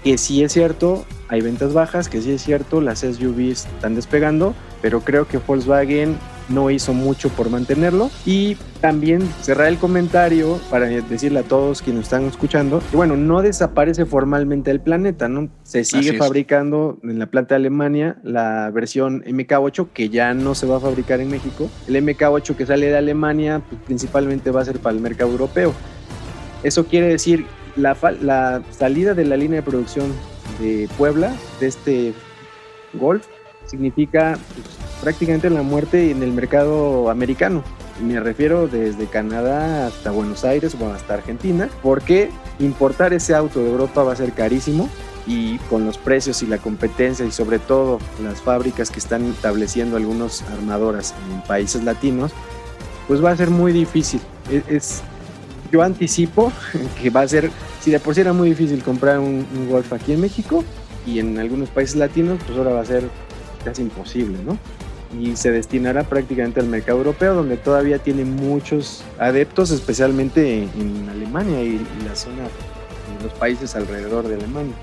que 0.02 0.18
sí 0.18 0.42
es 0.42 0.52
cierto, 0.52 1.04
hay 1.28 1.40
ventas 1.40 1.72
bajas, 1.72 2.08
que 2.08 2.20
sí 2.20 2.32
es 2.32 2.42
cierto, 2.42 2.80
las 2.80 3.00
SUVs 3.00 3.66
están 3.66 3.94
despegando, 3.94 4.54
pero 4.82 5.00
creo 5.00 5.28
que 5.28 5.38
Volkswagen 5.38 6.18
no 6.50 6.70
hizo 6.70 6.92
mucho 6.92 7.28
por 7.30 7.50
mantenerlo. 7.50 8.10
Y 8.26 8.56
también 8.80 9.22
cerrar 9.42 9.68
el 9.68 9.78
comentario 9.78 10.58
para 10.70 10.86
decirle 10.86 11.40
a 11.40 11.42
todos 11.42 11.82
quienes 11.82 12.04
están 12.04 12.24
escuchando 12.24 12.82
que, 12.90 12.96
bueno, 12.96 13.16
no 13.16 13.42
desaparece 13.42 14.06
formalmente 14.06 14.70
el 14.70 14.80
planeta, 14.80 15.28
¿no? 15.28 15.48
Se 15.62 15.84
sigue 15.84 16.14
fabricando 16.14 16.98
en 17.02 17.18
la 17.18 17.26
planta 17.26 17.54
de 17.54 17.60
Alemania 17.60 18.18
la 18.22 18.70
versión 18.70 19.22
MK8 19.24 19.88
que 19.92 20.08
ya 20.08 20.34
no 20.34 20.54
se 20.54 20.66
va 20.66 20.76
a 20.76 20.80
fabricar 20.80 21.20
en 21.20 21.30
México. 21.30 21.68
El 21.88 21.96
MK8 21.96 22.56
que 22.56 22.66
sale 22.66 22.86
de 22.86 22.96
Alemania 22.96 23.62
pues, 23.68 23.80
principalmente 23.82 24.50
va 24.50 24.62
a 24.62 24.64
ser 24.64 24.78
para 24.78 24.94
el 24.96 25.02
mercado 25.02 25.30
europeo. 25.30 25.72
Eso 26.62 26.84
quiere 26.86 27.06
decir 27.08 27.46
la, 27.76 27.96
la 28.20 28.62
salida 28.70 29.14
de 29.14 29.24
la 29.24 29.36
línea 29.36 29.60
de 29.60 29.62
producción 29.62 30.12
de 30.60 30.88
Puebla, 30.98 31.32
de 31.60 31.66
este 31.66 32.14
Golf, 32.94 33.26
significa 33.66 34.36
pues, 34.54 34.79
prácticamente 35.00 35.50
la 35.50 35.62
muerte 35.62 36.10
en 36.10 36.22
el 36.22 36.32
mercado 36.32 37.10
americano. 37.10 37.62
me 38.02 38.18
refiero 38.20 38.68
desde 38.68 39.06
Canadá 39.06 39.86
hasta 39.86 40.10
Buenos 40.10 40.44
Aires 40.44 40.76
o 40.80 40.88
hasta 40.88 41.14
Argentina, 41.14 41.68
porque 41.82 42.30
importar 42.58 43.12
ese 43.12 43.34
auto 43.34 43.60
de 43.60 43.70
Europa 43.70 44.02
va 44.02 44.12
a 44.12 44.16
ser 44.16 44.32
carísimo 44.32 44.88
y 45.26 45.58
con 45.70 45.84
los 45.84 45.98
precios 45.98 46.42
y 46.42 46.46
la 46.46 46.58
competencia 46.58 47.24
y 47.24 47.30
sobre 47.30 47.58
todo 47.58 47.98
las 48.22 48.40
fábricas 48.40 48.90
que 48.90 48.98
están 48.98 49.26
estableciendo 49.26 49.96
algunas 49.96 50.42
armadoras 50.42 51.14
en 51.30 51.42
países 51.42 51.84
latinos, 51.84 52.32
pues 53.06 53.22
va 53.22 53.30
a 53.30 53.36
ser 53.36 53.50
muy 53.50 53.72
difícil. 53.72 54.20
E-, 54.50 54.62
es, 54.68 55.02
yo 55.70 55.82
anticipo 55.82 56.52
que 57.02 57.10
va 57.10 57.22
a 57.22 57.28
ser, 57.28 57.50
si 57.80 57.90
de 57.90 58.00
por 58.00 58.14
sí 58.14 58.22
era 58.22 58.32
muy 58.32 58.48
difícil 58.50 58.82
comprar 58.82 59.18
un, 59.18 59.46
un 59.54 59.68
Golf 59.68 59.92
aquí 59.92 60.12
en 60.12 60.20
México 60.20 60.64
y 61.06 61.18
en 61.18 61.38
algunos 61.38 61.68
países 61.68 61.96
latinos, 61.96 62.38
pues 62.46 62.58
ahora 62.58 62.72
va 62.72 62.80
a 62.80 62.86
ser 62.86 63.04
casi 63.64 63.82
imposible, 63.82 64.38
¿no? 64.44 64.58
Y 65.18 65.36
se 65.36 65.50
destinará 65.50 66.04
prácticamente 66.04 66.60
al 66.60 66.66
mercado 66.66 66.98
europeo, 66.98 67.34
donde 67.34 67.56
todavía 67.56 67.98
tiene 67.98 68.24
muchos 68.24 69.02
adeptos, 69.18 69.70
especialmente 69.70 70.62
en, 70.62 71.08
Alemania 71.10 71.62
y, 71.62 71.84
la 72.06 72.14
zona, 72.14 72.44
en 72.44 73.24
los 73.24 73.32
países 73.34 73.74
alrededor 73.74 74.28
de 74.28 74.36
Alemania. 74.36 74.74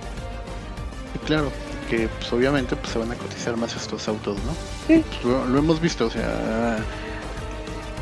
claro, 1.25 1.49
que 1.89 2.09
pues, 2.09 2.31
obviamente 2.33 2.75
pues, 2.75 2.91
se 2.91 2.99
van 2.99 3.11
a 3.11 3.15
cotizar 3.15 3.55
más 3.55 3.75
estos 3.75 4.07
autos, 4.07 4.37
¿no? 4.45 4.51
Sí. 4.87 5.03
Pues, 5.21 5.49
lo, 5.49 5.57
hemos 5.57 5.79
visto, 5.79 6.07
o 6.07 6.09
sea, 6.09 6.77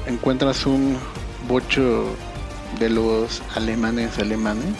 encuentras 0.07 0.65
un 0.65 0.97
bocho 1.47 2.05
de 2.79 2.89
los 2.89 3.43
alemanes 3.55 4.17
alemanes 4.17 4.75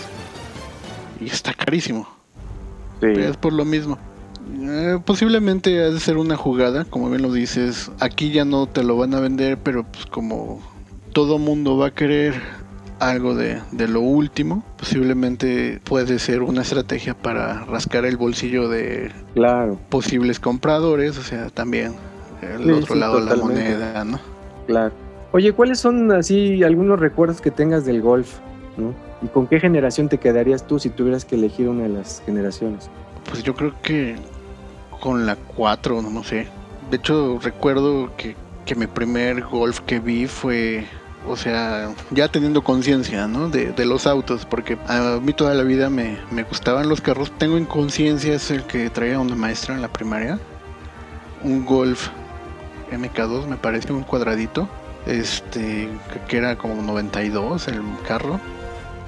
y 1.20 1.28
está 1.28 1.54
carísimo. 1.54 2.08
Sí. 3.02 3.08
es 3.18 3.38
por 3.38 3.54
lo 3.54 3.66
mismo. 3.66 4.00
Eh, 4.54 5.00
posiblemente 5.04 5.82
ha 5.82 5.90
de 5.90 6.00
ser 6.00 6.18
una 6.18 6.36
jugada, 6.36 6.86
como 6.86 7.10
bien 7.10 7.22
lo 7.22 7.32
dices. 7.32 7.92
Aquí 8.00 8.32
ya 8.32 8.46
no 8.46 8.68
te 8.68 8.84
lo 8.84 8.98
van 8.98 9.14
a 9.14 9.20
vender, 9.20 9.58
pero 9.58 9.84
pues 9.84 10.06
como 10.06 10.62
todo 11.14 11.38
mundo 11.38 11.78
va 11.78 11.88
a 11.88 11.92
querer 11.92 12.34
algo 13.00 13.36
de, 13.36 13.62
lo 13.88 14.02
último, 14.02 14.64
posiblemente 14.78 15.82
puede 15.84 16.20
ser 16.20 16.42
una 16.42 16.62
estrategia 16.62 17.14
para 17.14 17.66
rascar 17.66 18.06
el 18.06 18.18
bolsillo 18.18 18.70
de 18.70 19.12
claro. 19.34 19.78
posibles 19.90 20.40
compradores, 20.40 21.18
o 21.18 21.24
sea, 21.24 21.50
también 21.50 21.94
el 22.42 22.72
otro 22.72 22.96
lado 22.96 23.20
de 23.24 23.26
la 23.26 23.36
moneda, 23.36 24.06
¿no? 24.06 24.20
Claro. 24.68 24.94
Oye, 25.32 25.52
¿cuáles 25.52 25.80
son 25.80 26.12
así 26.12 26.64
algunos 26.64 27.00
recuerdos 27.00 27.42
que 27.42 27.52
tengas 27.52 27.86
del 27.86 28.02
golf? 28.02 28.38
¿no? 28.78 28.94
¿Y 29.22 29.28
con 29.28 29.48
qué 29.48 29.60
generación 29.60 30.10
te 30.10 30.18
quedarías 30.18 30.66
tú 30.66 30.80
si 30.80 30.90
tuvieras 30.90 31.26
que 31.26 31.36
elegir 31.36 31.70
una 31.70 31.84
de 31.84 31.90
las 31.90 32.22
generaciones? 32.26 32.90
Pues 33.30 33.44
yo 33.44 33.56
creo 33.56 33.74
que 33.82 34.16
con 35.06 35.28
la 35.28 35.36
4, 35.36 36.02
no 36.02 36.24
sé. 36.24 36.48
De 36.90 36.98
hecho, 36.98 37.38
recuerdo 37.40 38.12
que, 38.18 38.36
mi 38.76 38.88
primer 38.88 39.44
golf 39.44 39.82
que 39.82 40.00
vi 40.00 40.26
fue, 40.26 40.88
o 41.28 41.36
sea, 41.36 41.94
ya 42.10 42.28
teniendo 42.28 42.64
conciencia, 42.64 43.28
¿no? 43.28 43.48
De, 43.50 43.86
los 43.86 44.08
autos, 44.08 44.48
porque 44.48 44.80
a 44.88 45.20
mí 45.22 45.32
toda 45.32 45.54
la 45.54 45.62
vida 45.62 45.92
me, 45.92 46.18
me 46.32 46.42
gustaban 46.42 46.90
los 46.90 47.02
carros. 47.02 47.32
Tengo 47.38 47.56
en 47.58 47.66
conciencia, 47.66 48.34
es 48.34 48.50
el 48.50 48.64
que 48.64 48.90
traía 48.90 49.20
una 49.20 49.36
maestra 49.36 49.76
en 49.76 49.84
la 49.84 49.90
primaria. 49.90 50.40
Un 51.44 51.68
golf 51.68 52.10
MK2, 52.92 53.46
me 53.46 53.58
parece, 53.58 53.94
un 53.94 54.02
cuadradito. 54.02 54.68
Este, 55.06 55.88
que 56.28 56.38
era 56.38 56.58
como 56.58 56.82
92 56.82 57.68
el 57.68 57.80
carro 58.08 58.40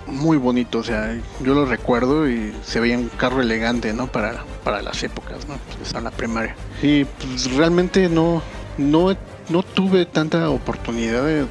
muy 0.08 0.38
bonito, 0.38 0.80
o 0.80 0.84
sea, 0.84 1.16
yo 1.42 1.54
lo 1.54 1.66
recuerdo 1.66 2.30
y 2.30 2.54
se 2.64 2.80
veía 2.80 2.98
un 2.98 3.10
carro 3.10 3.42
elegante, 3.42 3.94
¿no? 3.94 4.08
Para, 4.08 4.44
para 4.64 4.82
las 4.82 5.04
épocas, 5.04 5.48
¿no? 5.48 5.56
Pues 5.78 5.94
en 5.94 6.04
la 6.04 6.12
primaria. 6.12 6.56
Y 6.82 7.06
pues 7.06 7.52
realmente 7.54 8.10
no, 8.10 8.42
no, 8.78 9.16
no 9.50 9.64
tuve 9.64 10.06
tanta 10.06 10.50
oportunidad 10.50 11.26
de 11.26 11.46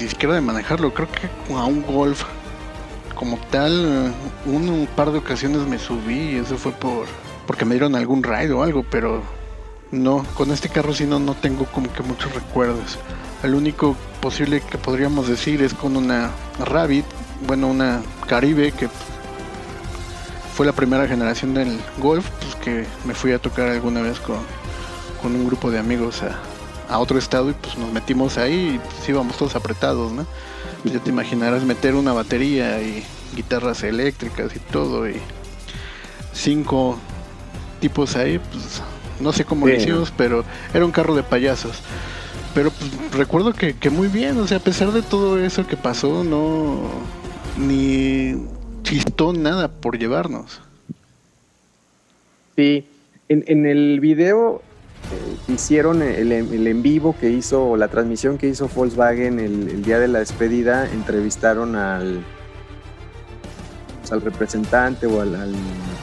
ni 0.00 0.08
siquiera 0.08 0.34
de 0.34 0.40
manejarlo. 0.40 0.92
Creo 0.92 1.08
que 1.10 1.54
a 1.54 1.64
un 1.64 1.82
golf 1.82 2.24
como 3.14 3.38
tal, 3.50 4.12
un, 4.46 4.68
un 4.68 4.86
par 4.86 5.12
de 5.12 5.18
ocasiones 5.18 5.66
me 5.66 5.78
subí 5.78 6.32
y 6.32 6.36
eso 6.36 6.56
fue 6.56 6.72
por 6.72 7.06
porque 7.46 7.64
me 7.64 7.74
dieron 7.74 7.94
algún 7.94 8.22
ride 8.22 8.52
o 8.52 8.62
algo, 8.62 8.84
pero 8.90 9.22
no, 9.90 10.24
con 10.34 10.50
este 10.50 10.68
carro 10.68 10.94
sí 10.94 11.04
no, 11.04 11.18
no 11.18 11.34
tengo 11.34 11.66
como 11.66 11.92
que 11.92 12.02
muchos 12.02 12.34
recuerdos. 12.34 12.98
El 13.42 13.54
único 13.54 13.96
posible 14.20 14.60
que 14.62 14.78
podríamos 14.78 15.28
decir 15.28 15.62
es 15.62 15.74
con 15.74 15.96
una 15.96 16.30
Rabbit 16.58 17.04
bueno, 17.46 17.68
una 17.68 18.02
Caribe 18.26 18.72
que 18.72 18.88
fue 20.54 20.66
la 20.66 20.72
primera 20.72 21.06
generación 21.08 21.52
del 21.52 21.78
golf, 21.98 22.28
pues 22.40 22.54
que 22.56 22.86
me 23.04 23.14
fui 23.14 23.32
a 23.32 23.38
tocar 23.38 23.68
alguna 23.68 24.02
vez 24.02 24.20
con, 24.20 24.36
un 25.24 25.46
grupo 25.46 25.70
de 25.70 25.78
amigos 25.78 26.22
a, 26.22 26.98
otro 26.98 27.18
estado 27.18 27.50
y 27.50 27.54
pues 27.54 27.76
nos 27.76 27.90
metimos 27.92 28.38
ahí 28.38 28.74
y 28.74 28.78
pues 28.78 29.08
íbamos 29.08 29.36
todos 29.36 29.56
apretados, 29.56 30.12
¿no? 30.12 30.26
Pues 30.82 30.94
ya 30.94 31.00
te 31.00 31.10
imaginarás 31.10 31.64
meter 31.64 31.94
una 31.94 32.12
batería 32.12 32.80
y 32.80 33.02
guitarras 33.34 33.82
eléctricas 33.82 34.54
y 34.54 34.60
todo 34.60 35.08
y 35.08 35.16
cinco 36.32 36.98
tipos 37.80 38.14
ahí, 38.14 38.38
pues 38.38 38.80
no 39.18 39.32
sé 39.32 39.44
cómo 39.44 39.66
lo 39.66 39.74
hicimos, 39.74 40.12
pero 40.16 40.44
era 40.72 40.84
un 40.84 40.92
carro 40.92 41.16
de 41.16 41.22
payasos. 41.24 41.78
Pero 42.54 42.70
pues 42.70 42.92
recuerdo 43.12 43.52
que, 43.52 43.74
que 43.76 43.90
muy 43.90 44.06
bien, 44.06 44.38
o 44.38 44.46
sea, 44.46 44.58
a 44.58 44.60
pesar 44.60 44.92
de 44.92 45.02
todo 45.02 45.40
eso 45.40 45.66
que 45.66 45.76
pasó, 45.76 46.22
no 46.22 46.82
ni 47.58 48.34
chistó 48.82 49.32
nada 49.32 49.68
por 49.68 49.98
llevarnos. 49.98 50.60
Sí, 52.56 52.86
en, 53.28 53.66
el 53.66 53.98
video 54.00 54.62
eh, 55.12 55.52
hicieron 55.52 56.02
el, 56.02 56.30
en 56.32 56.82
vivo 56.82 57.16
que 57.18 57.30
hizo, 57.30 57.76
la 57.76 57.88
transmisión 57.88 58.38
que 58.38 58.48
hizo 58.48 58.68
Volkswagen 58.68 59.40
el, 59.40 59.82
día 59.82 59.98
de 59.98 60.08
la 60.08 60.20
despedida, 60.20 60.88
entrevistaron 60.92 61.74
al, 61.74 62.20
pues, 64.00 64.12
al 64.12 64.20
representante 64.20 65.06
o 65.06 65.20
a 65.20 65.24
la 65.24 65.46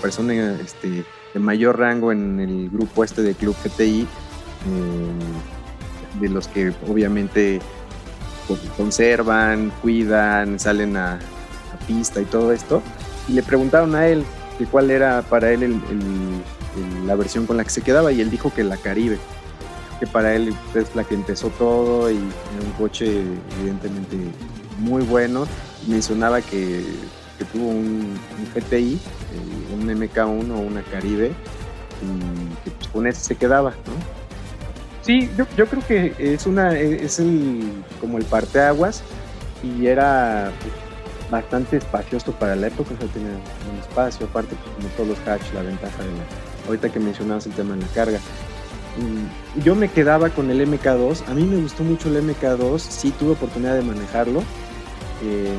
persona 0.02 0.60
este, 0.60 1.06
de 1.34 1.40
mayor 1.40 1.80
rango 1.80 2.12
en 2.12 2.40
el 2.40 2.70
grupo 2.70 3.04
este 3.04 3.22
de 3.22 3.34
Club 3.34 3.56
GTI, 3.64 4.02
eh, 4.02 4.08
de 6.20 6.30
los 6.30 6.50
que 6.50 6.74
obviamente 6.90 7.62
conservan, 8.76 9.72
cuidan, 9.82 10.60
salen 10.60 10.98
a, 10.98 11.20
pista 11.82 12.22
y 12.22 12.26
todo 12.26 12.52
esto, 12.52 12.82
y 13.28 13.34
le 13.34 13.44
preguntaron 13.44 13.96
a 13.96 14.08
él 14.08 14.24
que 14.58 14.66
cuál 14.66 14.92
era 14.92 15.22
para 15.24 15.52
él 15.52 15.82
la 17.06 17.16
versión 17.16 17.46
con 17.46 17.58
la 17.58 17.64
que 17.64 17.70
se 17.70 17.82
quedaba, 17.82 18.12
y 18.12 18.22
él 18.22 18.30
dijo 18.30 18.54
que 18.54 18.64
la 18.64 18.78
Caribe, 18.78 19.18
que 20.00 20.08
para 20.08 20.34
él 20.34 20.54
es 20.74 20.96
la 20.96 21.04
que 21.04 21.16
empezó 21.16 21.50
todo 21.50 22.10
y 22.10 22.16
era 22.16 22.66
un 22.66 22.72
coche 22.78 23.22
evidentemente 23.60 24.18
muy 24.80 25.04
bueno. 25.04 25.46
Mencionaba 25.88 26.42
que, 26.42 26.84
tuvo 27.54 27.70
un, 27.70 28.20
GTI, 28.54 28.94
eh, 28.94 29.74
un 29.74 29.88
MK1 29.88 30.52
o 30.52 30.60
una 30.60 30.84
Caribe, 30.84 31.32
y 32.02 32.64
que 32.64 32.72
pues, 32.72 32.88
con 32.90 33.08
ese 33.08 33.22
se 33.22 33.36
quedaba, 33.36 33.74
Sí, 35.02 35.32
yo, 35.36 35.46
yo, 35.58 35.66
creo 35.66 35.84
que 35.88 36.14
es 36.20 36.46
una 36.46 36.78
es 36.78 37.18
el 37.18 37.84
como 38.00 38.20
el 38.20 38.24
parteaguas 38.24 39.02
y 39.64 39.88
era 39.88 40.52
pues, 40.62 40.74
bastante 41.32 41.78
espacioso 41.78 42.34
para 42.34 42.56
la 42.56 42.68
época, 42.68 42.94
o 42.94 42.98
sea, 42.98 43.08
tenía 43.08 43.30
un 43.32 43.80
espacio, 43.80 44.28
aparte, 44.28 44.56
pues, 44.56 44.76
como 44.76 44.88
todos 44.90 45.10
los 45.10 45.28
hatch, 45.28 45.54
la 45.54 45.64
ventaja 45.64 46.04
de 46.04 46.10
la, 46.10 46.68
ahorita 46.68 46.90
que 46.90 47.00
mencionabas 47.00 47.48
el 47.48 47.54
tema 47.54 47.74
de 47.74 47.82
la 47.82 47.88
carga. 47.88 48.20
Mm, 49.00 49.62
yo 49.64 49.74
me 49.74 49.88
quedaba 49.88 50.30
con 50.30 50.52
el 50.52 50.68
MK2, 50.70 51.28
a 51.30 51.34
mí 51.34 51.44
me 51.44 51.62
gustó 51.62 51.84
mucho 51.84 52.10
el 52.10 52.22
MK2, 52.22 52.80
sí 52.80 53.12
tuve 53.12 53.32
oportunidad 53.32 53.76
de 53.76 53.82
manejarlo, 53.82 54.42
eh, 55.24 55.56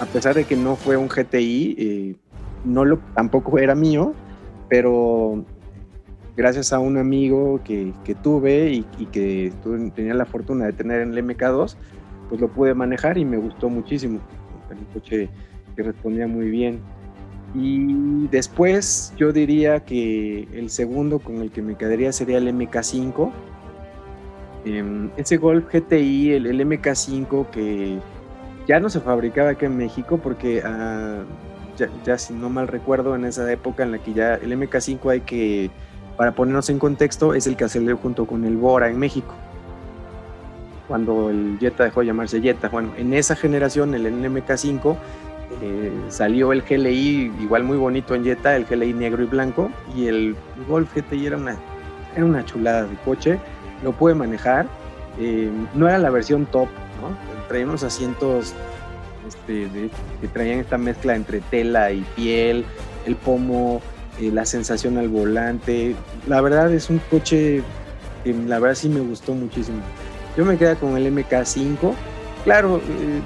a 0.00 0.06
pesar 0.06 0.36
de 0.36 0.44
que 0.44 0.54
no 0.56 0.76
fue 0.76 0.96
un 0.96 1.08
GTI, 1.08 1.76
eh, 1.78 2.16
no 2.64 2.84
lo, 2.84 2.98
tampoco 3.14 3.58
era 3.58 3.74
mío, 3.74 4.14
pero 4.68 5.44
gracias 6.36 6.72
a 6.72 6.78
un 6.78 6.96
amigo 6.96 7.60
que, 7.64 7.92
que 8.04 8.14
tuve 8.14 8.70
y, 8.70 8.86
y 8.98 9.06
que 9.06 9.52
tenía 9.96 10.14
la 10.14 10.26
fortuna 10.26 10.66
de 10.66 10.72
tener 10.72 11.00
en 11.00 11.12
el 11.12 11.26
MK2, 11.26 11.74
pues 12.28 12.40
lo 12.40 12.48
pude 12.48 12.72
manejar 12.72 13.18
y 13.18 13.24
me 13.24 13.36
gustó 13.36 13.68
muchísimo 13.68 14.20
un 14.78 14.84
coche 14.92 15.28
que 15.76 15.82
respondía 15.82 16.26
muy 16.26 16.50
bien. 16.50 16.80
Y 17.54 18.28
después 18.28 19.12
yo 19.16 19.32
diría 19.32 19.80
que 19.80 20.48
el 20.52 20.70
segundo 20.70 21.18
con 21.18 21.36
el 21.36 21.50
que 21.50 21.60
me 21.60 21.76
quedaría 21.76 22.12
sería 22.12 22.38
el 22.38 22.48
MK5. 22.48 23.30
Em, 24.64 25.10
ese 25.16 25.36
Golf 25.36 25.66
GTI, 25.72 26.32
el, 26.32 26.60
MK5 26.60 27.50
que 27.50 27.98
ya 28.66 28.80
no 28.80 28.88
se 28.88 29.00
fabricaba 29.00 29.50
aquí 29.50 29.66
en 29.66 29.76
México 29.76 30.18
porque 30.22 30.62
ah, 30.64 31.24
ya, 32.04 32.16
si 32.16 32.32
no 32.32 32.48
mal 32.48 32.68
recuerdo 32.68 33.16
en 33.16 33.24
esa 33.24 33.50
época 33.52 33.82
en 33.82 33.92
la 33.92 33.98
que 33.98 34.14
ya 34.14 34.34
el 34.34 34.52
MK5 34.52 35.10
hay 35.10 35.20
que, 35.22 35.70
para 36.16 36.32
ponernos 36.34 36.70
en 36.70 36.78
contexto, 36.78 37.34
es 37.34 37.46
el 37.46 37.56
que 37.56 37.68
salió 37.68 37.96
junto 37.96 38.26
con 38.26 38.44
el 38.44 38.56
Bora 38.56 38.88
en 38.88 38.98
México 38.98 39.34
cuando 40.88 41.30
el 41.30 41.58
Jetta 41.60 41.84
dejó 41.84 42.00
de 42.00 42.06
llamarse 42.06 42.40
Jetta. 42.40 42.68
Bueno, 42.68 42.92
en 42.96 43.14
esa 43.14 43.36
generación, 43.36 43.94
el 43.94 44.06
NMK5, 44.06 44.96
eh, 45.62 45.92
salió 46.08 46.52
el 46.52 46.62
GLI 46.62 47.32
igual 47.40 47.64
muy 47.64 47.76
bonito 47.76 48.14
en 48.14 48.24
Jetta, 48.24 48.56
el 48.56 48.64
GLI 48.64 48.92
negro 48.92 49.22
y 49.22 49.26
blanco, 49.26 49.70
y 49.94 50.06
el 50.06 50.36
Golf 50.68 50.94
GTI 50.94 51.26
era 51.26 51.36
una, 51.36 51.56
era 52.14 52.24
una 52.24 52.44
chulada 52.44 52.84
de 52.84 52.96
coche, 53.04 53.38
lo 53.82 53.92
pude 53.92 54.14
manejar 54.14 54.66
eh, 55.18 55.50
no 55.74 55.88
era 55.88 55.98
la 55.98 56.10
versión 56.10 56.46
top, 56.46 56.68
¿no? 57.00 57.16
Traía 57.48 57.66
unos 57.66 57.82
asientos 57.82 58.54
este, 59.28 59.68
que 60.20 60.28
traían 60.28 60.60
esta 60.60 60.78
mezcla 60.78 61.14
entre 61.14 61.40
tela 61.40 61.92
y 61.92 62.00
piel, 62.16 62.64
el 63.06 63.16
pomo, 63.16 63.82
eh, 64.20 64.30
la 64.32 64.46
sensación 64.46 64.96
al 64.96 65.08
volante. 65.08 65.94
La 66.26 66.40
verdad 66.40 66.72
es 66.72 66.88
un 66.88 66.98
coche 67.10 67.62
que 68.24 68.32
la 68.32 68.58
verdad 68.58 68.76
sí 68.76 68.88
me 68.88 69.00
gustó 69.00 69.34
muchísimo. 69.34 69.78
Yo 70.36 70.44
me 70.44 70.56
quedé 70.56 70.76
con 70.76 70.96
el 70.96 71.12
MK5. 71.14 71.94
Claro, 72.44 72.78
eh, 72.78 73.20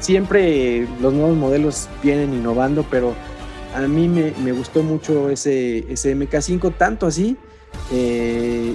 siempre 0.00 0.86
los 1.00 1.12
nuevos 1.12 1.36
modelos 1.36 1.88
vienen 2.02 2.32
innovando, 2.32 2.84
pero 2.90 3.14
a 3.74 3.80
mí 3.80 4.08
me, 4.08 4.52
gustó 4.52 4.82
mucho 4.82 5.30
ese, 5.30 5.90
ese 5.92 6.16
MK5, 6.16 6.74
tanto 6.76 7.06
así 7.06 7.36
eh, 7.90 8.74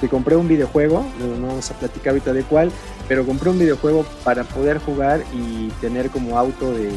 que 0.00 0.08
compré 0.08 0.34
un 0.34 0.48
videojuego, 0.48 1.04
no 1.20 1.46
vamos 1.46 1.70
a 1.70 1.74
platicar 1.74 2.10
ahorita 2.10 2.32
de 2.32 2.42
cuál, 2.42 2.72
pero 3.06 3.24
compré 3.24 3.50
un 3.50 3.58
videojuego 3.58 4.04
para 4.24 4.42
poder 4.44 4.78
jugar 4.78 5.22
y 5.32 5.68
tener 5.80 6.10
como 6.10 6.36
auto 6.38 6.72
de 6.72 6.90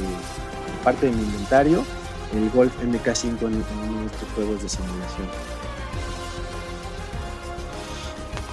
parte 0.83 1.05
de 1.05 1.11
mi 1.11 1.21
inventario 1.21 1.83
el 2.35 2.49
Golf 2.49 2.73
MK5 2.81 3.41
en, 3.41 3.53
en 3.53 4.05
estos 4.05 4.29
juegos 4.35 4.63
de 4.63 4.69
simulación. 4.69 5.27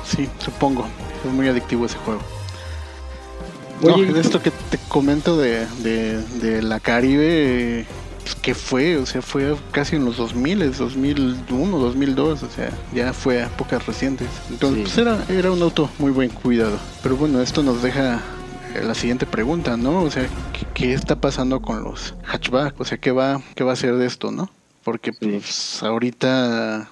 Sí, 0.05 0.29
supongo. 0.39 0.87
Es 1.25 1.33
muy 1.33 1.49
adictivo 1.49 1.87
ese 1.87 1.99
juego. 1.99 2.21
Oye, 3.83 4.13
de 4.13 4.21
esto 4.21 4.43
que 4.43 4.51
te 4.51 4.79
comento 4.89 5.39
de, 5.39 5.67
de, 5.83 6.63
la 6.63 6.81
Caribe, 6.81 7.87
pues, 8.23 8.35
¿qué 8.35 8.55
fue? 8.55 8.99
O 8.99 9.07
sea, 9.07 9.23
fue 9.23 9.57
casi 9.73 9.97
en 9.97 10.05
los 10.05 10.19
2000, 10.19 10.77
2001, 10.77 11.79
2002, 11.79 12.43
o 12.43 12.51
sea, 12.51 12.71
ya 12.95 13.15
fue 13.15 13.43
a 13.43 13.47
épocas 13.47 13.87
recientes. 13.87 14.29
Entonces, 14.51 14.83
pues, 14.83 14.99
era, 14.99 15.25
era 15.31 15.51
un 15.51 15.63
auto 15.63 15.89
muy 15.99 16.11
buen 16.11 16.29
cuidado. 16.29 16.79
Pero 17.03 17.17
bueno, 17.17 17.41
esto 17.41 17.63
nos 17.63 17.83
deja 17.83 18.21
eh, 18.75 18.83
la 18.85 18.95
siguiente 18.95 19.25
pregunta, 19.25 19.77
¿no? 19.79 20.03
O 20.03 20.11
sea, 20.11 20.29
¿qué, 20.75 20.93
está 20.93 21.17
pasando 21.17 21.63
con 21.63 21.83
los 21.83 22.15
hatchback? 22.25 22.79
O 22.79 22.85
sea, 22.85 22.99
¿qué 22.99 23.13
va, 23.13 23.41
qué 23.55 23.65
va 23.65 23.73
a 23.73 23.77
ser 23.77 23.97
de 23.97 24.07
esto, 24.07 24.31
no? 24.31 24.51
Porque 24.85 25.13
pues 25.13 25.83
ahorita 25.83 26.91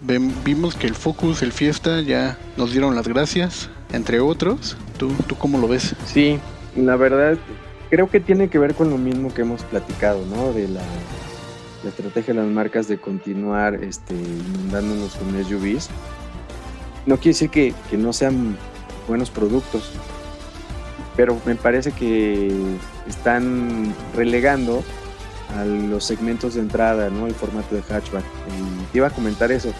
vimos 0.00 0.74
que 0.74 0.86
el 0.86 0.94
Focus, 0.94 1.42
el 1.42 1.52
Fiesta 1.52 2.00
ya 2.00 2.38
nos 2.56 2.72
dieron 2.72 2.94
las 2.94 3.06
gracias, 3.06 3.70
entre 3.92 4.20
otros. 4.20 4.76
¿Tú, 4.98 5.12
¿Tú 5.26 5.36
cómo 5.36 5.58
lo 5.58 5.68
ves? 5.68 5.94
Sí, 6.06 6.38
la 6.76 6.96
verdad 6.96 7.38
creo 7.90 8.08
que 8.08 8.20
tiene 8.20 8.48
que 8.48 8.58
ver 8.58 8.74
con 8.74 8.88
lo 8.88 8.96
mismo 8.96 9.34
que 9.34 9.42
hemos 9.42 9.62
platicado, 9.64 10.24
¿no? 10.26 10.52
De 10.52 10.68
la, 10.68 10.82
estrategia 11.86 12.34
de 12.34 12.40
las 12.40 12.48
marcas 12.48 12.88
de 12.88 12.98
continuar 12.98 13.82
este, 13.82 14.14
inundándonos 14.14 15.16
con 15.16 15.44
SUVs. 15.44 15.88
No 17.06 17.16
quiere 17.16 17.30
decir 17.30 17.50
que, 17.50 17.74
que 17.90 17.96
no 17.96 18.12
sean 18.12 18.56
buenos 19.08 19.30
productos, 19.30 19.90
pero 21.16 21.36
me 21.46 21.56
parece 21.56 21.92
que 21.92 22.52
están 23.08 23.94
relegando 24.14 24.84
a 25.56 25.64
los 25.64 26.04
segmentos 26.04 26.54
de 26.54 26.60
entrada, 26.60 27.10
¿no? 27.10 27.26
El 27.26 27.34
formato 27.34 27.74
de 27.74 27.82
hatchback. 27.82 28.24
Y 28.92 28.96
iba 28.96 29.08
a 29.08 29.10
comentar 29.10 29.50
eso. 29.52 29.72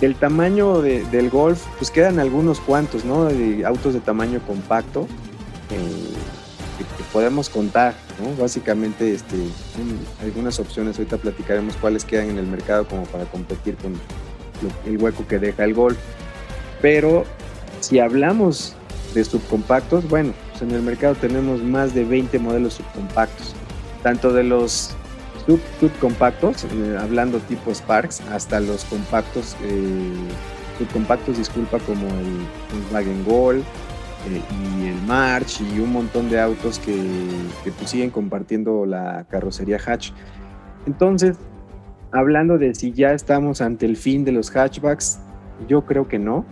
Del 0.00 0.14
tamaño 0.14 0.80
del 0.80 1.30
Golf, 1.30 1.62
pues 1.78 1.90
quedan 1.90 2.18
algunos 2.18 2.60
cuantos, 2.60 3.04
¿no? 3.04 3.26
De 3.26 3.64
autos 3.66 3.92
de 3.92 4.00
tamaño 4.00 4.40
compacto 4.46 5.06
eh, 5.70 6.14
que, 6.78 7.04
podemos 7.12 7.50
contar, 7.50 7.94
¿no? 8.18 8.40
Básicamente, 8.40 9.12
este, 9.12 9.36
algunas 10.22 10.58
opciones, 10.58 10.96
ahorita 10.98 11.18
platicaremos 11.18 11.76
cuáles 11.76 12.04
quedan 12.04 12.30
en 12.30 12.38
el 12.38 12.46
mercado 12.46 12.86
como 12.86 13.02
para 13.04 13.24
competir 13.24 13.76
con 13.76 13.94
el 14.86 14.96
hueco 14.96 15.26
que 15.26 15.38
deja 15.38 15.64
el 15.64 15.74
Golf. 15.74 15.98
Pero 16.80 17.24
si 17.80 17.98
hablamos 17.98 18.74
de 19.12 19.24
subcompactos, 19.24 20.08
bueno, 20.08 20.32
en 20.62 20.70
el 20.72 20.82
mercado 20.82 21.14
tenemos 21.14 21.62
más 21.62 21.94
de 21.94 22.04
20 22.04 22.38
modelos 22.38 22.74
subcompactos, 22.74 23.54
tanto 24.02 24.32
de 24.32 24.44
los 24.44 24.94
subcompactos, 25.80 26.64
eh, 26.64 26.96
hablando 26.98 27.38
tipo 27.40 27.70
Sparks, 27.72 28.20
hasta 28.32 28.60
los 28.60 28.84
compactos, 28.84 29.56
eh, 29.62 30.12
subcompactos, 30.78 31.38
disculpa, 31.38 31.78
como 31.80 32.06
el 32.06 32.46
Volkswagen 32.72 33.24
Gol 33.24 33.56
eh, 33.58 34.42
y 34.82 34.88
el 34.88 35.02
March 35.06 35.60
y 35.60 35.80
un 35.80 35.92
montón 35.92 36.30
de 36.30 36.40
autos 36.40 36.78
que, 36.78 36.94
que 37.64 37.72
pues, 37.72 37.90
siguen 37.90 38.10
compartiendo 38.10 38.86
la 38.86 39.24
carrocería 39.28 39.78
hatch. 39.84 40.12
Entonces, 40.86 41.36
hablando 42.12 42.58
de 42.58 42.74
si 42.74 42.92
ya 42.92 43.12
estamos 43.12 43.60
ante 43.60 43.86
el 43.86 43.96
fin 43.96 44.24
de 44.24 44.32
los 44.32 44.50
hatchbacks, 44.50 45.20
yo 45.68 45.84
creo 45.84 46.08
que 46.08 46.18
no. 46.18 46.44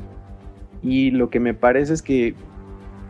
Y 0.83 1.11
lo 1.11 1.29
que 1.31 1.41
me 1.41 1.55
parece 1.55 1.95
es 1.95 2.03
que 2.03 2.35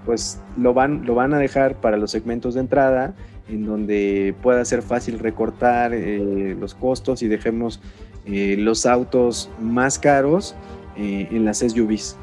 pues 0.05 0.41
lo 0.57 0.73
van, 0.73 1.05
lo 1.05 1.15
van 1.15 1.35
a 1.35 1.39
dejar 1.39 1.75
para 1.83 1.99
los 1.99 2.11
segmentos 2.11 2.55
de 2.55 2.61
entrada, 2.61 3.15
en 3.49 3.65
donde 3.65 4.35
pueda 4.43 4.65
ser 4.65 4.83
fácil 4.83 5.19
recortar 5.19 5.95
eh, 5.95 6.57
los 6.59 6.75
costos 6.75 7.23
y 7.23 7.29
dejemos 7.29 7.81
eh, 8.27 8.57
los 8.59 8.85
autos 8.87 9.51
más 9.61 9.99
caros 9.99 10.55
eh, 10.97 11.29
en 11.31 11.45
las 11.45 11.59
SUVs. 11.59 12.17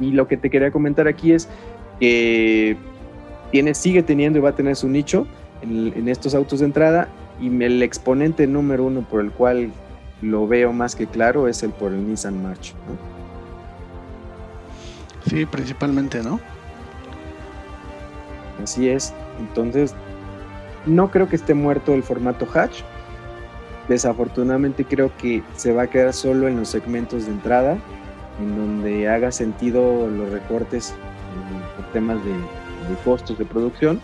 Y 0.00 0.12
lo 0.12 0.28
que 0.28 0.36
te 0.36 0.50
quería 0.50 0.70
comentar 0.70 1.08
aquí 1.08 1.32
es 1.32 1.48
que 1.98 2.76
tiene, 3.50 3.74
sigue 3.74 4.02
teniendo 4.02 4.38
y 4.38 4.42
va 4.42 4.50
a 4.50 4.54
tener 4.54 4.76
su 4.76 4.88
nicho 4.88 5.26
en, 5.62 6.08
estos 6.08 6.34
autos 6.34 6.60
de 6.60 6.66
entrada 6.66 7.08
y 7.40 7.48
el 7.62 7.82
exponente 7.82 8.46
número 8.46 8.84
uno 8.84 9.02
por 9.08 9.20
el 9.20 9.32
cual 9.32 9.72
lo 10.22 10.46
veo 10.46 10.72
más 10.72 10.94
que 10.94 11.06
claro 11.06 11.48
es 11.48 11.62
el 11.62 11.70
por 11.70 11.92
el 11.92 12.08
Nissan 12.08 12.40
March. 12.42 12.74
Sí, 15.28 15.46
principalmente, 15.46 16.22
¿no? 16.22 16.40
Así 18.62 18.88
es. 18.88 19.12
Entonces, 19.38 19.94
no 20.86 21.10
creo 21.10 21.28
que 21.28 21.36
esté 21.36 21.54
muerto 21.54 21.94
el 21.94 22.02
formato 22.02 22.46
hatch. 22.52 22.80
Desafortunadamente 23.88 24.84
creo 24.84 25.10
que 25.16 25.42
se 25.56 25.72
va 25.72 25.82
a 25.82 25.86
quedar 25.86 26.12
solo 26.12 26.48
en 26.48 26.56
los 26.56 26.68
segmentos 26.68 27.26
de 27.26 27.32
entrada, 27.32 27.78
en 28.40 28.56
donde 28.56 29.08
haga 29.08 29.32
sentido 29.32 30.08
los 30.08 30.30
recortes 30.30 30.94
por 31.76 31.86
temas 31.92 32.18
de, 32.24 32.34
costos 33.04 33.38
de 33.38 33.44
producción 33.44 34.00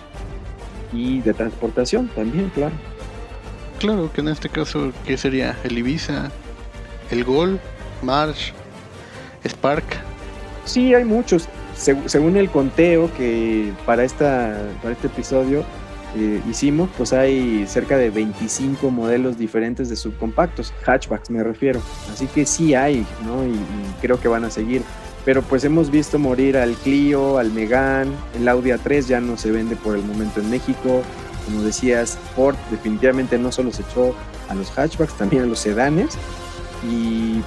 y 0.92 1.20
de 1.20 1.32
transportación 1.34 2.08
también, 2.14 2.50
claro. 2.54 2.74
Claro, 3.78 4.10
que 4.12 4.20
en 4.20 4.28
este 4.28 4.48
caso, 4.48 4.92
¿qué 5.06 5.16
sería? 5.16 5.56
¿El 5.64 5.78
Ibiza? 5.78 6.30
¿El 7.10 7.24
Gol? 7.24 7.58
¿March? 8.02 8.52
¿Spark? 9.46 9.84
Sí, 10.64 10.94
hay 10.94 11.04
muchos 11.04 11.48
según 11.76 12.36
el 12.36 12.50
conteo 12.50 13.12
que 13.14 13.72
para, 13.84 14.04
esta, 14.04 14.56
para 14.82 14.94
este 14.94 15.08
episodio 15.08 15.64
eh, 16.16 16.40
hicimos, 16.48 16.88
pues 16.96 17.12
hay 17.12 17.66
cerca 17.66 17.96
de 17.96 18.10
25 18.10 18.90
modelos 18.90 19.36
diferentes 19.36 19.88
de 19.88 19.96
subcompactos, 19.96 20.72
hatchbacks 20.84 21.30
me 21.30 21.42
refiero. 21.42 21.80
Así 22.12 22.26
que 22.26 22.46
sí 22.46 22.74
hay, 22.74 23.04
¿no? 23.24 23.44
Y, 23.44 23.58
creo 24.00 24.20
que 24.20 24.28
van 24.28 24.44
a 24.44 24.50
seguir. 24.50 24.82
Pero 25.24 25.42
pues 25.42 25.64
hemos 25.64 25.90
visto 25.90 26.18
morir 26.18 26.56
al 26.56 26.74
Clio, 26.74 27.38
al 27.38 27.50
Megan, 27.50 28.12
el 28.38 28.46
Audi 28.46 28.70
A3 28.70 29.06
ya 29.06 29.20
no 29.20 29.36
se 29.36 29.50
vende 29.50 29.74
por 29.74 29.96
el 29.96 30.04
momento 30.04 30.40
en 30.40 30.50
México. 30.50 31.02
Como 31.46 31.62
decías, 31.62 32.18
Ford 32.36 32.56
definitivamente 32.70 33.38
no 33.38 33.50
solo 33.50 33.72
se 33.72 33.82
echó 33.82 34.14
a 34.48 34.54
los 34.54 34.70
hatchbacks, 34.70 35.14
también 35.14 35.42
a 35.42 35.46
los 35.46 35.58
sedanes. 35.58 36.18
Y 36.88 37.40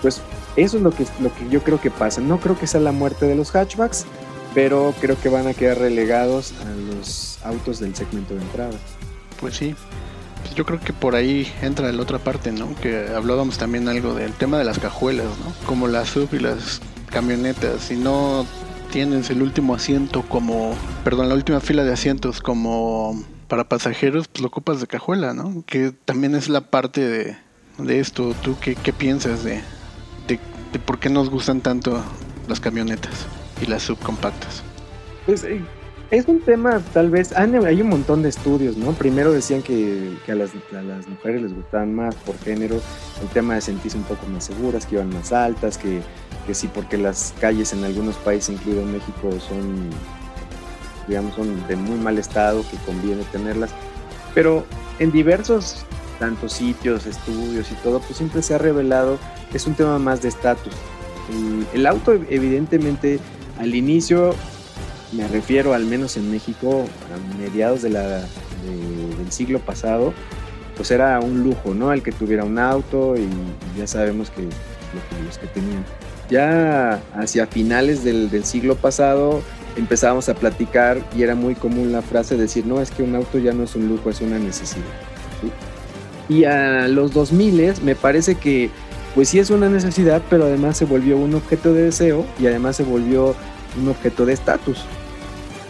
pues 0.00 0.22
eso 0.56 0.76
es 0.76 0.82
lo 0.82 0.92
que, 0.92 1.04
lo 1.20 1.34
que 1.34 1.48
yo 1.50 1.62
creo 1.62 1.80
que 1.80 1.90
pasa. 1.90 2.20
No 2.20 2.38
creo 2.38 2.58
que 2.58 2.66
sea 2.66 2.80
la 2.80 2.92
muerte 2.92 3.26
de 3.26 3.34
los 3.34 3.50
hatchbacks, 3.50 4.06
pero 4.54 4.94
creo 5.00 5.20
que 5.20 5.28
van 5.28 5.48
a 5.48 5.54
quedar 5.54 5.78
relegados 5.78 6.52
a 6.64 6.94
los 6.94 7.31
autos 7.44 7.80
del 7.80 7.94
segmento 7.94 8.34
de 8.34 8.42
entrada. 8.42 8.78
Pues 9.40 9.56
sí. 9.56 9.74
Pues 10.42 10.54
yo 10.54 10.66
creo 10.66 10.80
que 10.80 10.92
por 10.92 11.14
ahí 11.14 11.50
entra 11.62 11.90
la 11.92 12.02
otra 12.02 12.18
parte, 12.18 12.52
¿no? 12.52 12.74
Que 12.76 13.08
hablábamos 13.14 13.58
también 13.58 13.88
algo 13.88 14.14
del 14.14 14.32
tema 14.32 14.58
de 14.58 14.64
las 14.64 14.78
cajuelas, 14.78 15.26
¿no? 15.26 15.52
Como 15.66 15.88
las 15.88 16.08
sub 16.08 16.28
y 16.32 16.38
las 16.38 16.80
camionetas. 17.10 17.82
Si 17.82 17.96
no 17.96 18.46
tienes 18.90 19.30
el 19.30 19.42
último 19.42 19.74
asiento 19.74 20.22
como, 20.22 20.74
perdón, 21.04 21.28
la 21.28 21.34
última 21.34 21.60
fila 21.60 21.84
de 21.84 21.92
asientos 21.92 22.40
como 22.40 23.24
para 23.48 23.68
pasajeros, 23.68 24.26
pues 24.28 24.40
lo 24.40 24.48
ocupas 24.48 24.80
de 24.80 24.86
cajuela, 24.86 25.32
¿no? 25.34 25.62
Que 25.66 25.92
también 25.92 26.34
es 26.34 26.48
la 26.48 26.62
parte 26.62 27.00
de, 27.06 27.36
de 27.78 28.00
esto. 28.00 28.34
¿Tú 28.42 28.56
qué, 28.60 28.74
qué 28.74 28.92
piensas 28.92 29.44
de, 29.44 29.60
de 30.26 30.78
por 30.78 30.98
qué 30.98 31.10
nos 31.10 31.28
gustan 31.30 31.60
tanto 31.60 32.02
las 32.48 32.60
camionetas 32.60 33.26
y 33.60 33.66
las 33.66 33.82
subcompactas. 33.82 34.62
Pues 35.26 35.44
eh, 35.44 35.60
es 36.12 36.28
un 36.28 36.40
tema, 36.40 36.78
tal 36.92 37.08
vez, 37.08 37.32
hay 37.32 37.80
un 37.80 37.88
montón 37.88 38.22
de 38.22 38.28
estudios, 38.28 38.76
¿no? 38.76 38.92
Primero 38.92 39.32
decían 39.32 39.62
que, 39.62 40.14
a, 40.28 40.34
las, 40.34 40.52
mujeres 41.08 41.40
les 41.40 41.54
gustaban 41.54 41.94
más 41.94 42.14
por 42.16 42.38
género, 42.38 42.76
el 43.22 43.28
tema 43.28 43.54
de 43.54 43.62
sentirse 43.62 43.96
un 43.96 44.04
poco 44.04 44.26
más 44.26 44.44
seguras, 44.44 44.84
que 44.84 44.96
iban 44.96 45.08
más 45.08 45.32
altas, 45.32 45.78
que, 45.78 46.02
que 46.46 46.54
sí, 46.54 46.68
porque 46.68 46.98
las 46.98 47.34
calles 47.40 47.72
en 47.72 47.82
algunos 47.82 48.16
países, 48.16 48.54
incluido 48.54 48.84
México, 48.84 49.30
son, 49.40 49.88
digamos, 51.08 51.34
son 51.34 51.66
de 51.66 51.76
muy 51.76 51.98
mal 51.98 52.18
estado, 52.18 52.62
que 52.70 52.76
conviene 52.84 53.22
tenerlas. 53.32 53.70
Pero 54.34 54.66
en 54.98 55.12
diversos 55.12 55.86
tantos 56.18 56.52
sitios, 56.52 57.06
estudios 57.06 57.72
y 57.72 57.74
todo, 57.76 58.00
pues 58.00 58.18
siempre 58.18 58.42
se 58.42 58.54
ha 58.54 58.58
revelado 58.58 59.18
es 59.54 59.66
un 59.66 59.74
tema 59.74 59.98
más 59.98 60.22
de 60.22 60.28
estatus. 60.28 60.74
El 61.72 61.86
auto 61.86 62.12
evidentemente 62.12 63.18
al 63.58 63.74
inicio, 63.74 64.34
me 65.12 65.28
refiero 65.28 65.74
al 65.74 65.84
menos 65.84 66.16
en 66.16 66.30
México, 66.30 66.84
a 67.12 67.38
mediados 67.38 67.82
de 67.82 67.90
la, 67.90 68.20
del 69.18 69.30
siglo 69.30 69.58
pasado, 69.58 70.12
pues 70.76 70.90
era 70.90 71.20
un 71.20 71.42
lujo, 71.42 71.74
¿no? 71.74 71.92
El 71.92 72.02
que 72.02 72.12
tuviera 72.12 72.44
un 72.44 72.58
auto 72.58 73.16
y 73.16 73.28
ya 73.78 73.86
sabemos 73.86 74.30
que, 74.30 74.42
los 75.24 75.38
que 75.38 75.46
tenían. 75.48 75.84
Ya 76.30 77.02
hacia 77.14 77.46
finales 77.46 78.04
del, 78.04 78.30
del 78.30 78.44
siglo 78.44 78.76
pasado 78.76 79.42
empezábamos 79.76 80.28
a 80.28 80.34
platicar 80.34 80.98
y 81.16 81.22
era 81.22 81.34
muy 81.34 81.54
común 81.54 81.92
la 81.92 82.02
frase 82.02 82.36
de 82.36 82.42
decir, 82.42 82.66
no, 82.66 82.80
es 82.80 82.90
que 82.90 83.02
un 83.02 83.14
auto 83.14 83.38
ya 83.38 83.52
no 83.52 83.64
es 83.64 83.74
un 83.74 83.88
lujo, 83.88 84.10
es 84.10 84.20
una 84.20 84.38
necesidad. 84.38 84.84
Y 86.28 86.44
a 86.44 86.88
los 86.88 87.12
2000 87.12 87.74
me 87.82 87.94
parece 87.94 88.36
que 88.36 88.70
pues 89.14 89.28
sí 89.28 89.38
es 89.38 89.50
una 89.50 89.68
necesidad, 89.68 90.22
pero 90.30 90.44
además 90.44 90.78
se 90.78 90.86
volvió 90.86 91.18
un 91.18 91.34
objeto 91.34 91.74
de 91.74 91.82
deseo 91.82 92.24
y 92.40 92.46
además 92.46 92.76
se 92.76 92.82
volvió 92.82 93.34
un 93.80 93.88
objeto 93.88 94.24
de 94.24 94.32
estatus. 94.32 94.86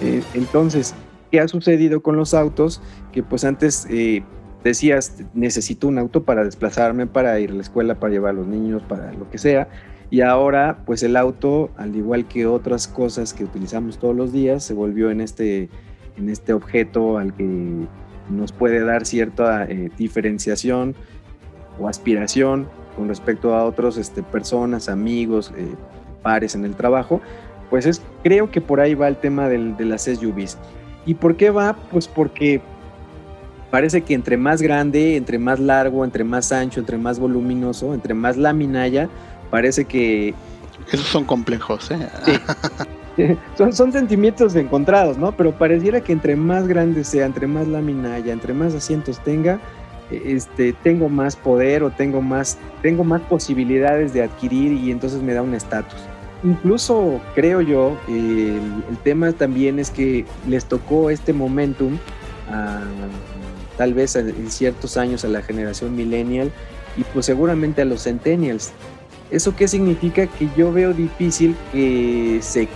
Eh, 0.01 0.23
entonces, 0.35 0.95
¿qué 1.31 1.41
ha 1.41 1.49
sucedido 1.49 2.03
con 2.03 2.17
los 2.17 2.35
autos? 2.35 2.81
Que 3.13 3.23
pues 3.23 3.45
antes 3.45 3.87
eh, 3.91 4.23
decías, 4.65 5.23
necesito 5.35 5.89
un 5.89 5.99
auto 5.99 6.25
para 6.25 6.45
desplazarme, 6.45 7.07
para 7.07 7.39
ir 7.41 7.51
a 7.51 7.55
la 7.55 7.63
escuela, 7.63 7.99
para 7.99 8.13
llevar 8.13 8.31
a 8.31 8.35
los 8.35 8.47
niños, 8.47 8.83
para 8.83 9.13
lo 9.13 9.31
que 9.31 9.39
sea. 9.39 9.69
Y 10.11 10.21
ahora, 10.21 10.83
pues 10.85 11.03
el 11.03 11.17
auto, 11.17 11.71
al 11.77 11.97
igual 11.97 12.27
que 12.27 12.47
otras 12.47 12.87
cosas 12.87 13.33
que 13.33 13.45
utilizamos 13.45 13.99
todos 13.99 14.15
los 14.15 14.33
días, 14.33 14.63
se 14.63 14.75
volvió 14.75 15.11
en 15.11 15.21
este, 15.21 15.71
en 16.17 16.29
este 16.29 16.53
objeto 16.53 17.17
al 17.17 17.35
que 17.35 17.87
nos 18.29 18.53
puede 18.53 18.85
dar 18.85 19.07
cierta 19.07 19.65
eh, 19.65 19.91
diferenciación 19.97 20.95
o 21.81 21.89
aspiración 21.89 22.69
con 22.97 23.09
respecto 23.09 23.55
a 23.55 23.65
otras 23.65 23.97
este, 23.97 24.23
personas, 24.23 24.91
amigos, 24.91 25.51
pares 26.23 26.55
en 26.55 26.65
el 26.65 26.77
trabajo, 26.77 27.21
pues 27.73 27.87
es, 27.87 28.03
creo 28.23 28.51
que 28.51 28.61
por 28.61 28.81
ahí 28.81 28.93
va 28.93 29.09
el 29.09 29.17
tema 29.17 29.49
del, 29.49 29.79
de 29.79 29.87
las 29.87 30.03
SUVs. 30.03 30.59
¿Y 31.07 31.15
por 31.15 31.37
qué 31.37 31.49
va? 31.49 31.75
Pues 31.91 32.07
porque 32.07 32.61
parece 33.71 34.03
que 34.03 34.13
entre 34.13 34.37
más 34.37 34.61
grande, 34.61 35.17
entre 35.17 35.39
más 35.39 35.59
largo, 35.59 36.05
entre 36.05 36.23
más 36.23 36.53
ancho, 36.53 36.81
entre 36.81 36.99
más 36.99 37.19
voluminoso, 37.19 37.95
entre 37.95 38.13
más 38.13 38.37
laminalla, 38.37 39.09
parece 39.51 39.87
que... 39.87 40.35
Esos 40.93 41.07
son 41.07 41.25
complejos, 41.25 41.91
¿eh? 41.93 43.27
son, 43.57 43.73
son 43.73 43.91
sentimientos 43.91 44.55
encontrados, 44.55 45.17
¿no? 45.17 45.33
Pero 45.33 45.53
pareciera 45.53 46.03
que 46.03 46.13
entre 46.13 46.37
más 46.37 46.69
grande 46.69 47.05
sea, 47.05 47.25
entre 47.25 47.47
más 47.47 47.67
laminalla, 47.69 48.35
entre 48.35 48.53
más 48.53 48.75
asientos 48.75 49.19
tenga, 49.25 49.59
este, 50.11 50.75
tengo 50.75 51.09
más 51.09 51.37
poder 51.37 51.85
o 51.85 51.91
tengo 51.91 52.21
más, 52.21 52.59
tengo 52.83 53.03
más 53.03 53.23
posibilidades 53.23 54.13
de 54.13 54.25
adquirir 54.25 54.73
y 54.73 54.91
entonces 54.91 55.23
me 55.23 55.33
da 55.33 55.41
un 55.41 55.55
estatus. 55.55 56.03
Incluso 56.45 57.21
creo 57.35 57.61
yo, 57.61 57.97
el, 58.09 58.61
tema 59.05 59.33
también 59.33 59.79
es 59.79 59.91
que 59.91 60.25
les 60.49 60.65
tocó 60.65 61.11
este 61.11 61.33
momentum, 61.33 61.99
tal 63.77 63.95
vez 63.95 64.17
en 64.17 64.51
ciertos 64.51 64.97
años 64.97 65.25
a 65.25 65.29
la 65.29 65.43
generación 65.43 65.95
millennial 65.95 66.51
y 66.97 67.05
pues 67.05 67.27
seguramente 67.27 67.83
a 67.83 67.85
los 67.85 68.03
centennials. 68.03 68.73
¿Eso 69.31 69.57
qué 69.57 69.67
significa? 69.67 70.27
Que 70.27 70.49
yo 70.57 70.73
veo 70.73 70.93
difícil 70.93 71.57
que 71.73 72.39
se 72.43 72.69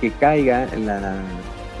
que 0.00 0.10
caiga 0.12 0.68
la, 0.76 1.20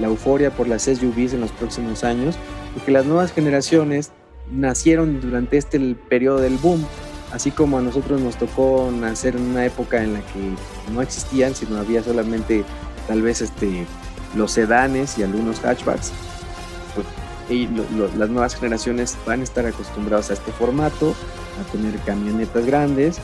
la 0.00 0.06
euforia 0.06 0.50
por 0.50 0.68
las 0.68 0.82
SUVs 0.82 1.34
en 1.34 1.40
los 1.40 1.52
próximos 1.52 2.04
años, 2.04 2.36
porque 2.74 2.90
las 2.90 3.06
nuevas 3.06 3.32
generaciones 3.32 4.10
nacieron 4.50 5.20
durante 5.20 5.56
este 5.56 5.94
periodo 6.08 6.40
del 6.40 6.56
boom, 6.56 6.84
así 7.32 7.50
como 7.50 7.78
a 7.78 7.82
nosotros 7.82 8.20
nos 8.20 8.36
tocó 8.36 8.90
nacer 8.92 9.36
en 9.36 9.42
una 9.42 9.64
época 9.66 10.02
en 10.02 10.14
la 10.14 10.20
que 10.20 10.92
no 10.92 11.02
existían, 11.02 11.54
sino 11.54 11.78
había 11.78 12.02
solamente 12.02 12.64
tal 13.06 13.22
vez 13.22 13.42
este, 13.42 13.86
los 14.34 14.52
sedanes 14.52 15.18
y 15.18 15.22
algunos 15.22 15.60
hatchbacks. 15.60 16.12
Pues, 16.94 17.06
y 17.50 17.68
las 18.16 18.28
nuevas 18.28 18.56
generaciones 18.56 19.16
van 19.26 19.40
a 19.40 19.44
estar 19.44 19.64
acostumbrados 19.64 20.30
a 20.30 20.34
este 20.34 20.52
formato, 20.52 21.14
a 21.60 21.72
tener 21.72 21.98
camionetas 22.00 22.66
grandes 22.66 23.18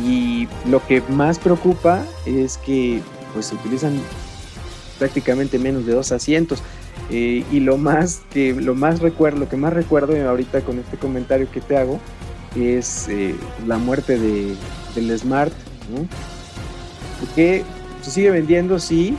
y 0.00 0.48
lo 0.66 0.84
que 0.84 1.02
más 1.08 1.38
preocupa 1.38 2.02
es 2.26 2.58
que 2.58 3.00
pues 3.32 3.46
se 3.46 3.54
utilizan 3.54 4.00
prácticamente 4.98 5.58
menos 5.58 5.86
de 5.86 5.94
dos 5.94 6.12
asientos. 6.12 6.62
Eh, 7.10 7.44
y 7.50 7.60
lo 7.60 7.76
más 7.78 8.22
que 8.30 8.54
lo 8.54 8.74
más 8.74 9.00
recuerdo, 9.00 9.40
lo 9.40 9.48
que 9.48 9.56
más 9.56 9.72
recuerdo 9.72 10.16
ahorita 10.28 10.60
con 10.62 10.78
este 10.78 10.96
comentario 10.96 11.50
que 11.50 11.60
te 11.60 11.76
hago 11.76 12.00
es 12.56 13.08
eh, 13.08 13.34
la 13.66 13.78
muerte 13.78 14.18
de, 14.18 14.54
del 14.94 15.18
Smart, 15.18 15.52
¿no? 15.94 16.06
Porque 17.20 17.62
se 18.02 18.10
sigue 18.10 18.30
vendiendo, 18.30 18.78
sí, 18.78 19.16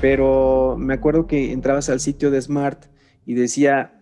pero 0.00 0.76
me 0.78 0.94
acuerdo 0.94 1.26
que 1.26 1.52
entrabas 1.52 1.88
al 1.88 2.00
sitio 2.00 2.30
de 2.30 2.40
Smart 2.40 2.86
y 3.24 3.34
decía 3.34 3.92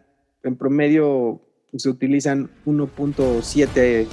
en 0.43 0.57
promedio 0.57 1.41
se 1.77 1.89
utilizan 1.89 2.51
1.7 2.67 4.07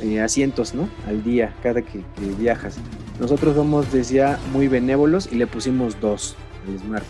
eh, 0.00 0.20
asientos, 0.20 0.74
¿no? 0.74 0.88
Al 1.06 1.24
día, 1.24 1.54
cada 1.62 1.82
que, 1.82 2.00
que, 2.00 2.26
viajas. 2.38 2.78
Nosotros 3.18 3.56
somos, 3.56 3.90
decía, 3.92 4.38
muy 4.52 4.68
benévolos 4.68 5.28
y 5.32 5.36
le 5.36 5.46
pusimos 5.46 6.00
dos 6.00 6.36
al 6.66 6.78
Smart. 6.78 7.04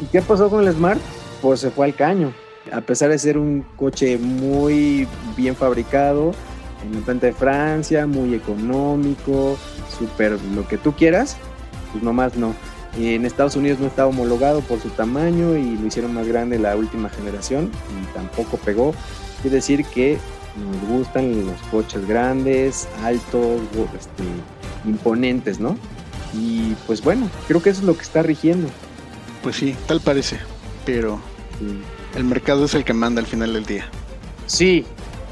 ¿Y 0.00 0.06
qué 0.06 0.22
pasó 0.22 0.48
con 0.48 0.66
el 0.66 0.72
Smart? 0.72 1.00
Pues 1.42 1.60
se 1.60 1.70
fue 1.70 1.86
al 1.86 1.94
caño. 1.94 2.32
A 2.72 2.80
pesar 2.80 3.10
de 3.10 3.18
ser 3.18 3.38
un 3.38 3.64
coche 3.76 4.18
muy 4.18 5.06
bien 5.36 5.54
fabricado, 5.54 6.32
en 6.84 6.94
la 6.94 7.00
planta 7.04 7.26
de 7.26 7.32
Francia, 7.32 8.06
muy 8.06 8.34
económico, 8.34 9.56
súper 9.98 10.38
lo 10.54 10.66
que 10.66 10.78
tú 10.78 10.92
quieras, 10.92 11.36
pues 11.92 12.02
nomás 12.02 12.36
no. 12.36 12.54
En 12.96 13.26
Estados 13.26 13.56
Unidos 13.56 13.80
no 13.80 13.86
estaba 13.86 14.08
homologado 14.08 14.60
por 14.60 14.80
su 14.80 14.88
tamaño 14.90 15.56
y 15.56 15.76
lo 15.76 15.86
hicieron 15.86 16.14
más 16.14 16.28
grande 16.28 16.58
la 16.58 16.76
última 16.76 17.08
generación 17.08 17.70
y 18.00 18.14
tampoco 18.14 18.56
pegó. 18.58 18.94
Quiere 19.42 19.56
decir 19.56 19.84
que 19.86 20.18
nos 20.56 20.88
gustan 20.88 21.46
los 21.46 21.60
coches 21.70 22.06
grandes, 22.06 22.88
altos, 23.02 23.60
este, 23.98 24.22
imponentes, 24.84 25.58
¿no? 25.58 25.76
Y 26.34 26.74
pues 26.86 27.02
bueno, 27.02 27.28
creo 27.48 27.62
que 27.62 27.70
eso 27.70 27.80
es 27.80 27.86
lo 27.86 27.96
que 27.96 28.02
está 28.02 28.22
rigiendo. 28.22 28.68
Pues 29.42 29.56
sí, 29.56 29.74
tal 29.86 30.00
parece, 30.00 30.38
pero 30.84 31.18
el 32.14 32.24
mercado 32.24 32.64
es 32.64 32.74
el 32.74 32.84
que 32.84 32.92
manda 32.92 33.20
al 33.20 33.26
final 33.26 33.52
del 33.52 33.66
día. 33.66 33.86
Sí, 34.46 34.84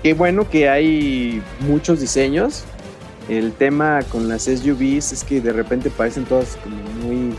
qué 0.02 0.14
bueno 0.14 0.48
que 0.48 0.68
hay 0.68 1.42
muchos 1.60 2.00
diseños. 2.00 2.64
El 3.28 3.52
tema 3.52 4.00
con 4.10 4.28
las 4.28 4.44
SUVs 4.44 5.12
es 5.12 5.24
que 5.24 5.40
de 5.40 5.52
repente 5.52 5.90
parecen 5.90 6.24
todas 6.24 6.56
como 6.56 6.76
muy, 7.06 7.34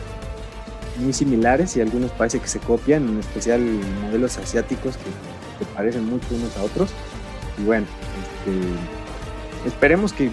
muy 0.97 1.13
similares 1.13 1.75
y 1.75 1.81
algunos 1.81 2.11
parece 2.11 2.39
que 2.39 2.47
se 2.47 2.59
copian, 2.59 3.07
en 3.07 3.19
especial 3.19 3.61
modelos 4.05 4.37
asiáticos 4.37 4.95
que, 4.97 5.33
parecen 5.75 6.05
mucho 6.09 6.27
unos 6.31 6.57
a 6.57 6.63
otros. 6.63 6.89
Y 7.57 7.63
bueno, 7.63 7.85
este, 8.21 9.69
esperemos 9.69 10.11
que 10.11 10.29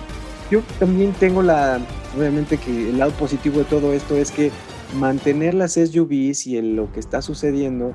yo 0.51 0.61
también 0.81 1.13
tengo 1.13 1.41
la, 1.41 1.79
obviamente 2.19 2.59
que 2.59 2.91
el 2.91 2.99
lado 2.99 3.13
positivo 3.13 3.59
de 3.59 3.65
todo 3.65 3.93
esto 3.93 4.17
es 4.17 4.33
que 4.33 4.51
mantener 4.99 5.55
las 5.55 5.75
SUVs 5.75 6.49
y 6.49 6.61
lo 6.63 6.91
que 6.93 6.99
está 6.99 7.23
sucediendo 7.23 7.95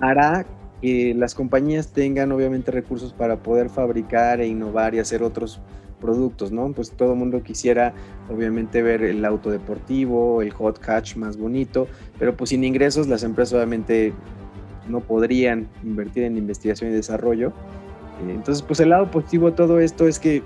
hará 0.00 0.46
que 0.80 1.14
las 1.14 1.34
compañías 1.34 1.92
tengan 1.92 2.32
obviamente 2.32 2.70
recursos 2.70 3.12
para 3.12 3.36
poder 3.36 3.70
fabricar 3.70 4.40
e 4.40 4.46
innovar 4.46 4.94
y 4.94 4.98
hacer 4.98 5.22
otros 5.22 5.60
productos, 6.00 6.52
¿no? 6.52 6.72
Pues 6.72 6.90
todo 6.90 7.12
el 7.12 7.18
mundo 7.18 7.42
quisiera 7.42 7.94
obviamente 8.30 8.82
ver 8.82 9.02
el 9.02 9.24
auto 9.24 9.50
deportivo, 9.50 10.42
el 10.42 10.52
hot 10.52 10.78
hatch 10.86 11.16
más 11.16 11.36
bonito, 11.36 11.88
pero 12.18 12.36
pues 12.36 12.50
sin 12.50 12.64
ingresos 12.64 13.08
las 13.08 13.22
empresas 13.22 13.54
obviamente 13.54 14.12
no 14.88 15.00
podrían 15.00 15.68
invertir 15.82 16.24
en 16.24 16.36
investigación 16.36 16.90
y 16.90 16.94
desarrollo. 16.94 17.52
Entonces, 18.28 18.62
pues 18.62 18.80
el 18.80 18.90
lado 18.90 19.10
positivo 19.10 19.50
de 19.50 19.56
todo 19.56 19.80
esto 19.80 20.06
es 20.08 20.18
que 20.18 20.42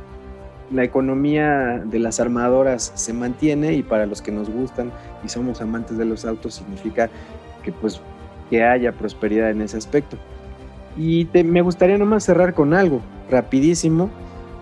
la 0.72 0.84
economía 0.84 1.82
de 1.84 1.98
las 1.98 2.20
armadoras 2.20 2.92
se 2.94 3.12
mantiene 3.12 3.74
y 3.74 3.82
para 3.82 4.06
los 4.06 4.22
que 4.22 4.30
nos 4.30 4.48
gustan 4.48 4.92
y 5.24 5.28
somos 5.28 5.60
amantes 5.60 5.98
de 5.98 6.04
los 6.04 6.24
autos 6.24 6.54
significa 6.54 7.10
que 7.62 7.72
pues 7.72 8.00
que 8.50 8.64
haya 8.64 8.92
prosperidad 8.92 9.50
en 9.50 9.62
ese 9.62 9.78
aspecto. 9.78 10.18
Y 10.98 11.28
me 11.44 11.62
gustaría 11.62 11.96
nomás 11.96 12.24
cerrar 12.24 12.52
con 12.52 12.74
algo 12.74 13.00
rapidísimo 13.30 14.10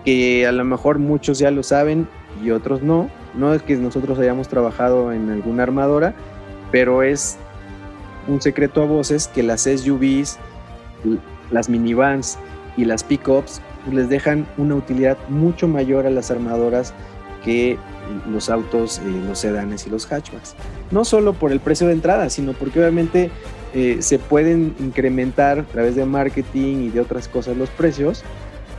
que 0.05 0.47
a 0.47 0.51
lo 0.51 0.63
mejor 0.63 0.99
muchos 0.99 1.39
ya 1.39 1.51
lo 1.51 1.63
saben 1.63 2.07
y 2.43 2.51
otros 2.51 2.83
no. 2.83 3.09
No 3.33 3.53
es 3.53 3.61
que 3.61 3.75
nosotros 3.75 4.17
hayamos 4.19 4.47
trabajado 4.47 5.11
en 5.11 5.29
alguna 5.29 5.63
armadora, 5.63 6.13
pero 6.71 7.03
es 7.03 7.37
un 8.27 8.41
secreto 8.41 8.83
a 8.83 8.85
voces 8.85 9.27
que 9.27 9.43
las 9.43 9.63
SUVs, 9.63 10.37
las 11.51 11.69
minivans 11.69 12.37
y 12.77 12.85
las 12.85 13.03
pickups 13.03 13.61
pues, 13.83 13.95
les 13.95 14.09
dejan 14.09 14.47
una 14.57 14.75
utilidad 14.75 15.17
mucho 15.29 15.67
mayor 15.67 16.05
a 16.05 16.09
las 16.11 16.31
armadoras 16.31 16.93
que 17.43 17.77
los 18.29 18.49
autos, 18.49 18.99
eh, 18.99 19.21
los 19.27 19.39
sedanes 19.39 19.85
y 19.87 19.89
los 19.89 20.05
hatchbacks. 20.05 20.55
No 20.91 21.05
solo 21.05 21.33
por 21.33 21.51
el 21.51 21.59
precio 21.59 21.87
de 21.87 21.93
entrada, 21.93 22.29
sino 22.29 22.53
porque 22.53 22.79
obviamente 22.79 23.31
eh, 23.73 23.97
se 24.01 24.19
pueden 24.19 24.75
incrementar 24.79 25.59
a 25.59 25.63
través 25.63 25.95
de 25.95 26.05
marketing 26.05 26.77
y 26.83 26.89
de 26.89 27.01
otras 27.01 27.27
cosas 27.27 27.55
los 27.55 27.69
precios 27.69 28.23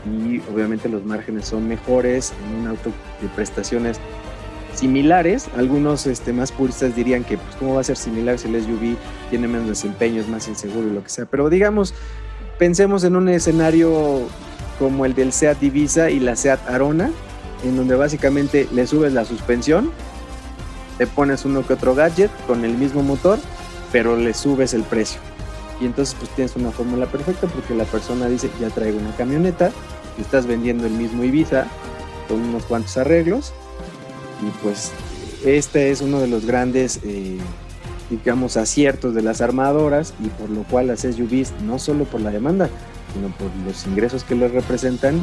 y 0.07 0.41
obviamente 0.53 0.89
los 0.89 1.05
márgenes 1.05 1.47
son 1.47 1.69
mejores 1.69 2.33
en 2.45 2.61
un 2.61 2.69
auto 2.69 2.91
de 3.21 3.29
prestaciones 3.29 4.01
similares. 4.75 5.49
Algunos 5.57 6.07
este, 6.07 6.33
más 6.33 6.53
puristas 6.53 6.97
dirían 6.97 7.25
que, 7.25 7.37
pues, 7.37 7.57
¿cómo 7.57 7.75
va 7.75 7.81
a 7.81 7.85
ser 7.85 7.97
similar 7.97 8.39
si 8.39 8.49
el 8.49 8.63
SUV 8.63 8.97
tiene 9.29 9.47
menos 9.47 9.69
desempeño, 9.69 10.21
es 10.21 10.29
más 10.29 10.49
inseguro 10.49 10.89
y 10.89 10.93
lo 10.93 11.03
que 11.03 11.11
sea? 11.11 11.27
Pero 11.27 11.51
digamos, 11.51 11.95
pensemos 12.59 13.05
en 13.05 13.17
un 13.17 13.29
escenario 13.29 14.23
como 14.79 15.05
el 15.05 15.15
del 15.15 15.33
SEAT 15.33 15.59
Divisa 15.61 16.11
y 16.11 16.21
la 16.21 16.37
SEAT 16.37 16.69
Arona, 16.69 17.11
en 17.65 17.77
donde 17.77 17.95
básicamente 17.95 18.69
le 18.73 18.87
subes 18.87 19.13
la 19.13 19.25
suspensión, 19.25 19.93
te 20.99 21.07
pones 21.07 21.45
uno 21.45 21.67
que 21.67 21.75
otro 21.75 21.95
gadget 21.95 22.31
con 22.47 22.65
el 22.65 22.77
mismo 22.77 23.03
motor, 23.03 23.39
pero 23.93 24.17
le 24.17 24.35
subes 24.35 24.75
el 24.75 24.83
precio. 24.83 25.21
Y 25.81 25.87
entonces 25.87 26.15
pues 26.19 26.31
tienes 26.31 26.57
una 26.57 26.71
fórmula 26.71 27.07
perfecta 27.07 27.47
porque 27.47 27.75
la 27.75 27.85
persona 27.85 28.29
dice, 28.29 28.51
ya 28.61 28.69
traigo 28.69 28.99
una 28.99 29.17
camioneta, 29.17 29.71
estás 30.21 30.47
vendiendo 30.47 30.87
el 30.87 30.93
mismo 30.93 31.25
Ibiza 31.25 31.67
con 32.29 32.41
unos 32.41 32.65
cuantos 32.65 32.97
arreglos 32.97 33.53
y 34.43 34.51
pues 34.63 34.93
este 35.45 35.91
es 35.91 36.01
uno 36.01 36.21
de 36.21 36.29
los 36.29 36.47
grandes 36.47 37.01
eh, 37.03 37.39
digamos 38.11 38.57
aciertos 38.57 39.15
de 39.15 39.23
las 39.23 39.41
armadoras 39.41 40.15
y 40.23 40.29
por 40.29 40.51
lo 40.51 40.63
cual 40.65 40.89
las 40.89 41.01
SUVs 41.01 41.53
no 41.63 41.79
solo 41.79 42.05
por 42.05 42.21
la 42.21 42.31
demanda 42.31 42.69
sino 43.15 43.29
por 43.37 43.49
los 43.67 43.87
ingresos 43.87 44.25
que 44.25 44.35
les 44.35 44.53
representan 44.53 45.23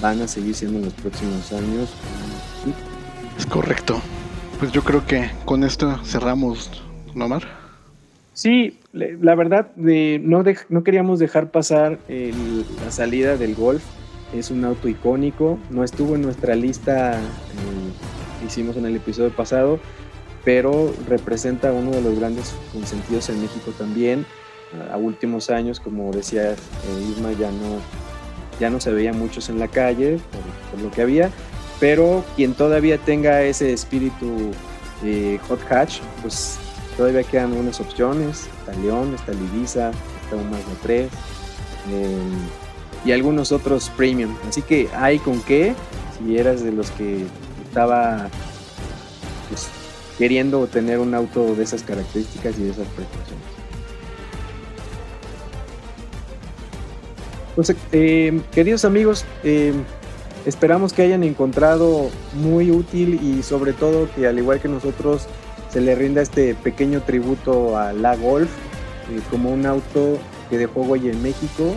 van 0.00 0.20
a 0.22 0.28
seguir 0.28 0.54
siendo 0.54 0.78
en 0.78 0.84
los 0.86 0.94
próximos 0.94 1.52
años 1.52 1.90
es 3.38 3.46
correcto 3.46 4.00
pues 4.58 4.72
yo 4.72 4.82
creo 4.82 5.06
que 5.06 5.30
con 5.44 5.64
esto 5.64 5.98
cerramos 6.04 6.84
¿no 7.14 7.28
Mar? 7.28 7.44
Sí, 8.34 8.80
la 8.92 9.34
verdad, 9.36 9.70
no, 9.76 10.42
no 10.68 10.84
queríamos 10.84 11.20
dejar 11.20 11.50
pasar 11.50 11.98
la 12.08 12.90
salida 12.90 13.36
del 13.36 13.54
Golf. 13.54 13.84
Es 14.34 14.50
un 14.50 14.64
auto 14.64 14.88
icónico, 14.88 15.58
no 15.70 15.84
estuvo 15.84 16.16
en 16.16 16.22
nuestra 16.22 16.56
lista, 16.56 17.12
eh, 17.12 18.44
hicimos 18.44 18.76
en 18.76 18.86
el 18.86 18.96
episodio 18.96 19.30
pasado, 19.30 19.78
pero 20.44 20.92
representa 21.08 21.72
uno 21.72 21.92
de 21.92 22.02
los 22.02 22.18
grandes 22.18 22.52
consentidos 22.72 23.28
en 23.28 23.40
México 23.40 23.70
también. 23.78 24.26
A 24.90 24.96
últimos 24.96 25.50
años, 25.50 25.78
como 25.78 26.10
decía 26.10 26.50
eh, 26.52 26.56
Isma, 27.08 27.30
ya 27.32 27.52
no, 27.52 27.78
ya 28.60 28.70
no 28.70 28.80
se 28.80 28.92
veía 28.92 29.12
muchos 29.12 29.48
en 29.48 29.58
la 29.58 29.68
calle 29.68 30.18
por, 30.70 30.80
lo 30.80 30.90
que 30.90 31.02
había, 31.02 31.30
pero 31.80 32.24
quien 32.36 32.54
todavía 32.54 32.98
tenga 32.98 33.42
ese 33.42 33.72
espíritu 33.72 34.50
eh, 35.02 35.38
hot 35.48 35.60
hatch, 35.70 36.00
pues 36.22 36.58
Todavía 36.96 37.24
quedan 37.24 37.52
unas 37.52 37.80
opciones. 37.80 38.46
Está 38.60 38.72
León, 38.80 39.14
está 39.14 39.32
Livisa, 39.32 39.90
está 40.22 40.36
un 40.36 40.50
Mazda 40.50 40.74
3 40.82 41.08
y 43.04 43.12
algunos 43.12 43.52
otros 43.52 43.90
premium. 43.90 44.34
Así 44.48 44.62
que 44.62 44.88
hay 44.94 45.18
con 45.18 45.42
qué, 45.42 45.74
si 46.18 46.38
eras 46.38 46.62
de 46.62 46.72
los 46.72 46.90
que 46.92 47.24
estaba 47.66 48.28
pues, 49.48 49.68
queriendo 50.16 50.66
tener 50.66 50.98
un 50.98 51.14
auto 51.14 51.54
de 51.54 51.64
esas 51.64 51.82
características 51.82 52.58
y 52.58 52.62
de 52.62 52.70
esas 52.70 52.86
prestaciones. 52.88 53.63
Pues, 57.54 57.74
eh, 57.92 58.40
queridos 58.52 58.84
amigos, 58.84 59.24
eh, 59.44 59.72
esperamos 60.44 60.92
que 60.92 61.02
hayan 61.02 61.22
encontrado 61.22 62.10
muy 62.34 62.70
útil 62.70 63.20
y 63.22 63.42
sobre 63.42 63.72
todo 63.72 64.08
que 64.14 64.26
al 64.26 64.38
igual 64.38 64.60
que 64.60 64.68
nosotros 64.68 65.28
se 65.70 65.80
le 65.80 65.94
rinda 65.94 66.22
este 66.22 66.54
pequeño 66.54 67.02
tributo 67.02 67.78
a 67.78 67.92
la 67.92 68.16
Golf 68.16 68.48
eh, 69.10 69.20
como 69.30 69.50
un 69.50 69.66
auto 69.66 70.18
que 70.50 70.58
dejó 70.58 70.82
huella 70.82 71.10
en 71.10 71.22
México, 71.22 71.74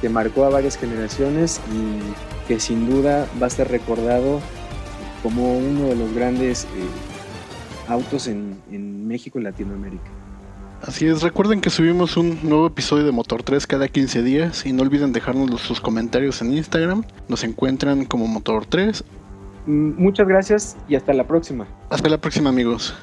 que 0.00 0.08
marcó 0.08 0.44
a 0.44 0.48
varias 0.48 0.76
generaciones 0.76 1.60
y 1.72 2.48
que 2.48 2.58
sin 2.58 2.88
duda 2.88 3.26
va 3.40 3.46
a 3.46 3.50
ser 3.50 3.68
recordado 3.68 4.40
como 5.22 5.56
uno 5.56 5.88
de 5.88 5.96
los 5.96 6.12
grandes 6.14 6.64
eh, 6.64 7.88
autos 7.88 8.28
en, 8.28 8.60
en 8.70 9.06
México 9.06 9.38
y 9.38 9.42
Latinoamérica. 9.42 10.21
Así 10.82 11.06
es, 11.06 11.22
recuerden 11.22 11.60
que 11.60 11.70
subimos 11.70 12.16
un 12.16 12.40
nuevo 12.42 12.66
episodio 12.66 13.04
de 13.04 13.12
Motor 13.12 13.44
3 13.44 13.68
cada 13.68 13.86
15 13.86 14.22
días 14.24 14.66
y 14.66 14.72
no 14.72 14.82
olviden 14.82 15.12
dejarnos 15.12 15.60
sus 15.60 15.80
comentarios 15.80 16.42
en 16.42 16.52
Instagram. 16.52 17.04
Nos 17.28 17.44
encuentran 17.44 18.04
como 18.04 18.26
Motor 18.26 18.66
3. 18.66 19.04
Mm, 19.66 20.02
muchas 20.02 20.26
gracias 20.26 20.76
y 20.88 20.96
hasta 20.96 21.12
la 21.12 21.24
próxima. 21.24 21.68
Hasta 21.88 22.08
la 22.08 22.18
próxima 22.18 22.50
amigos. 22.50 22.96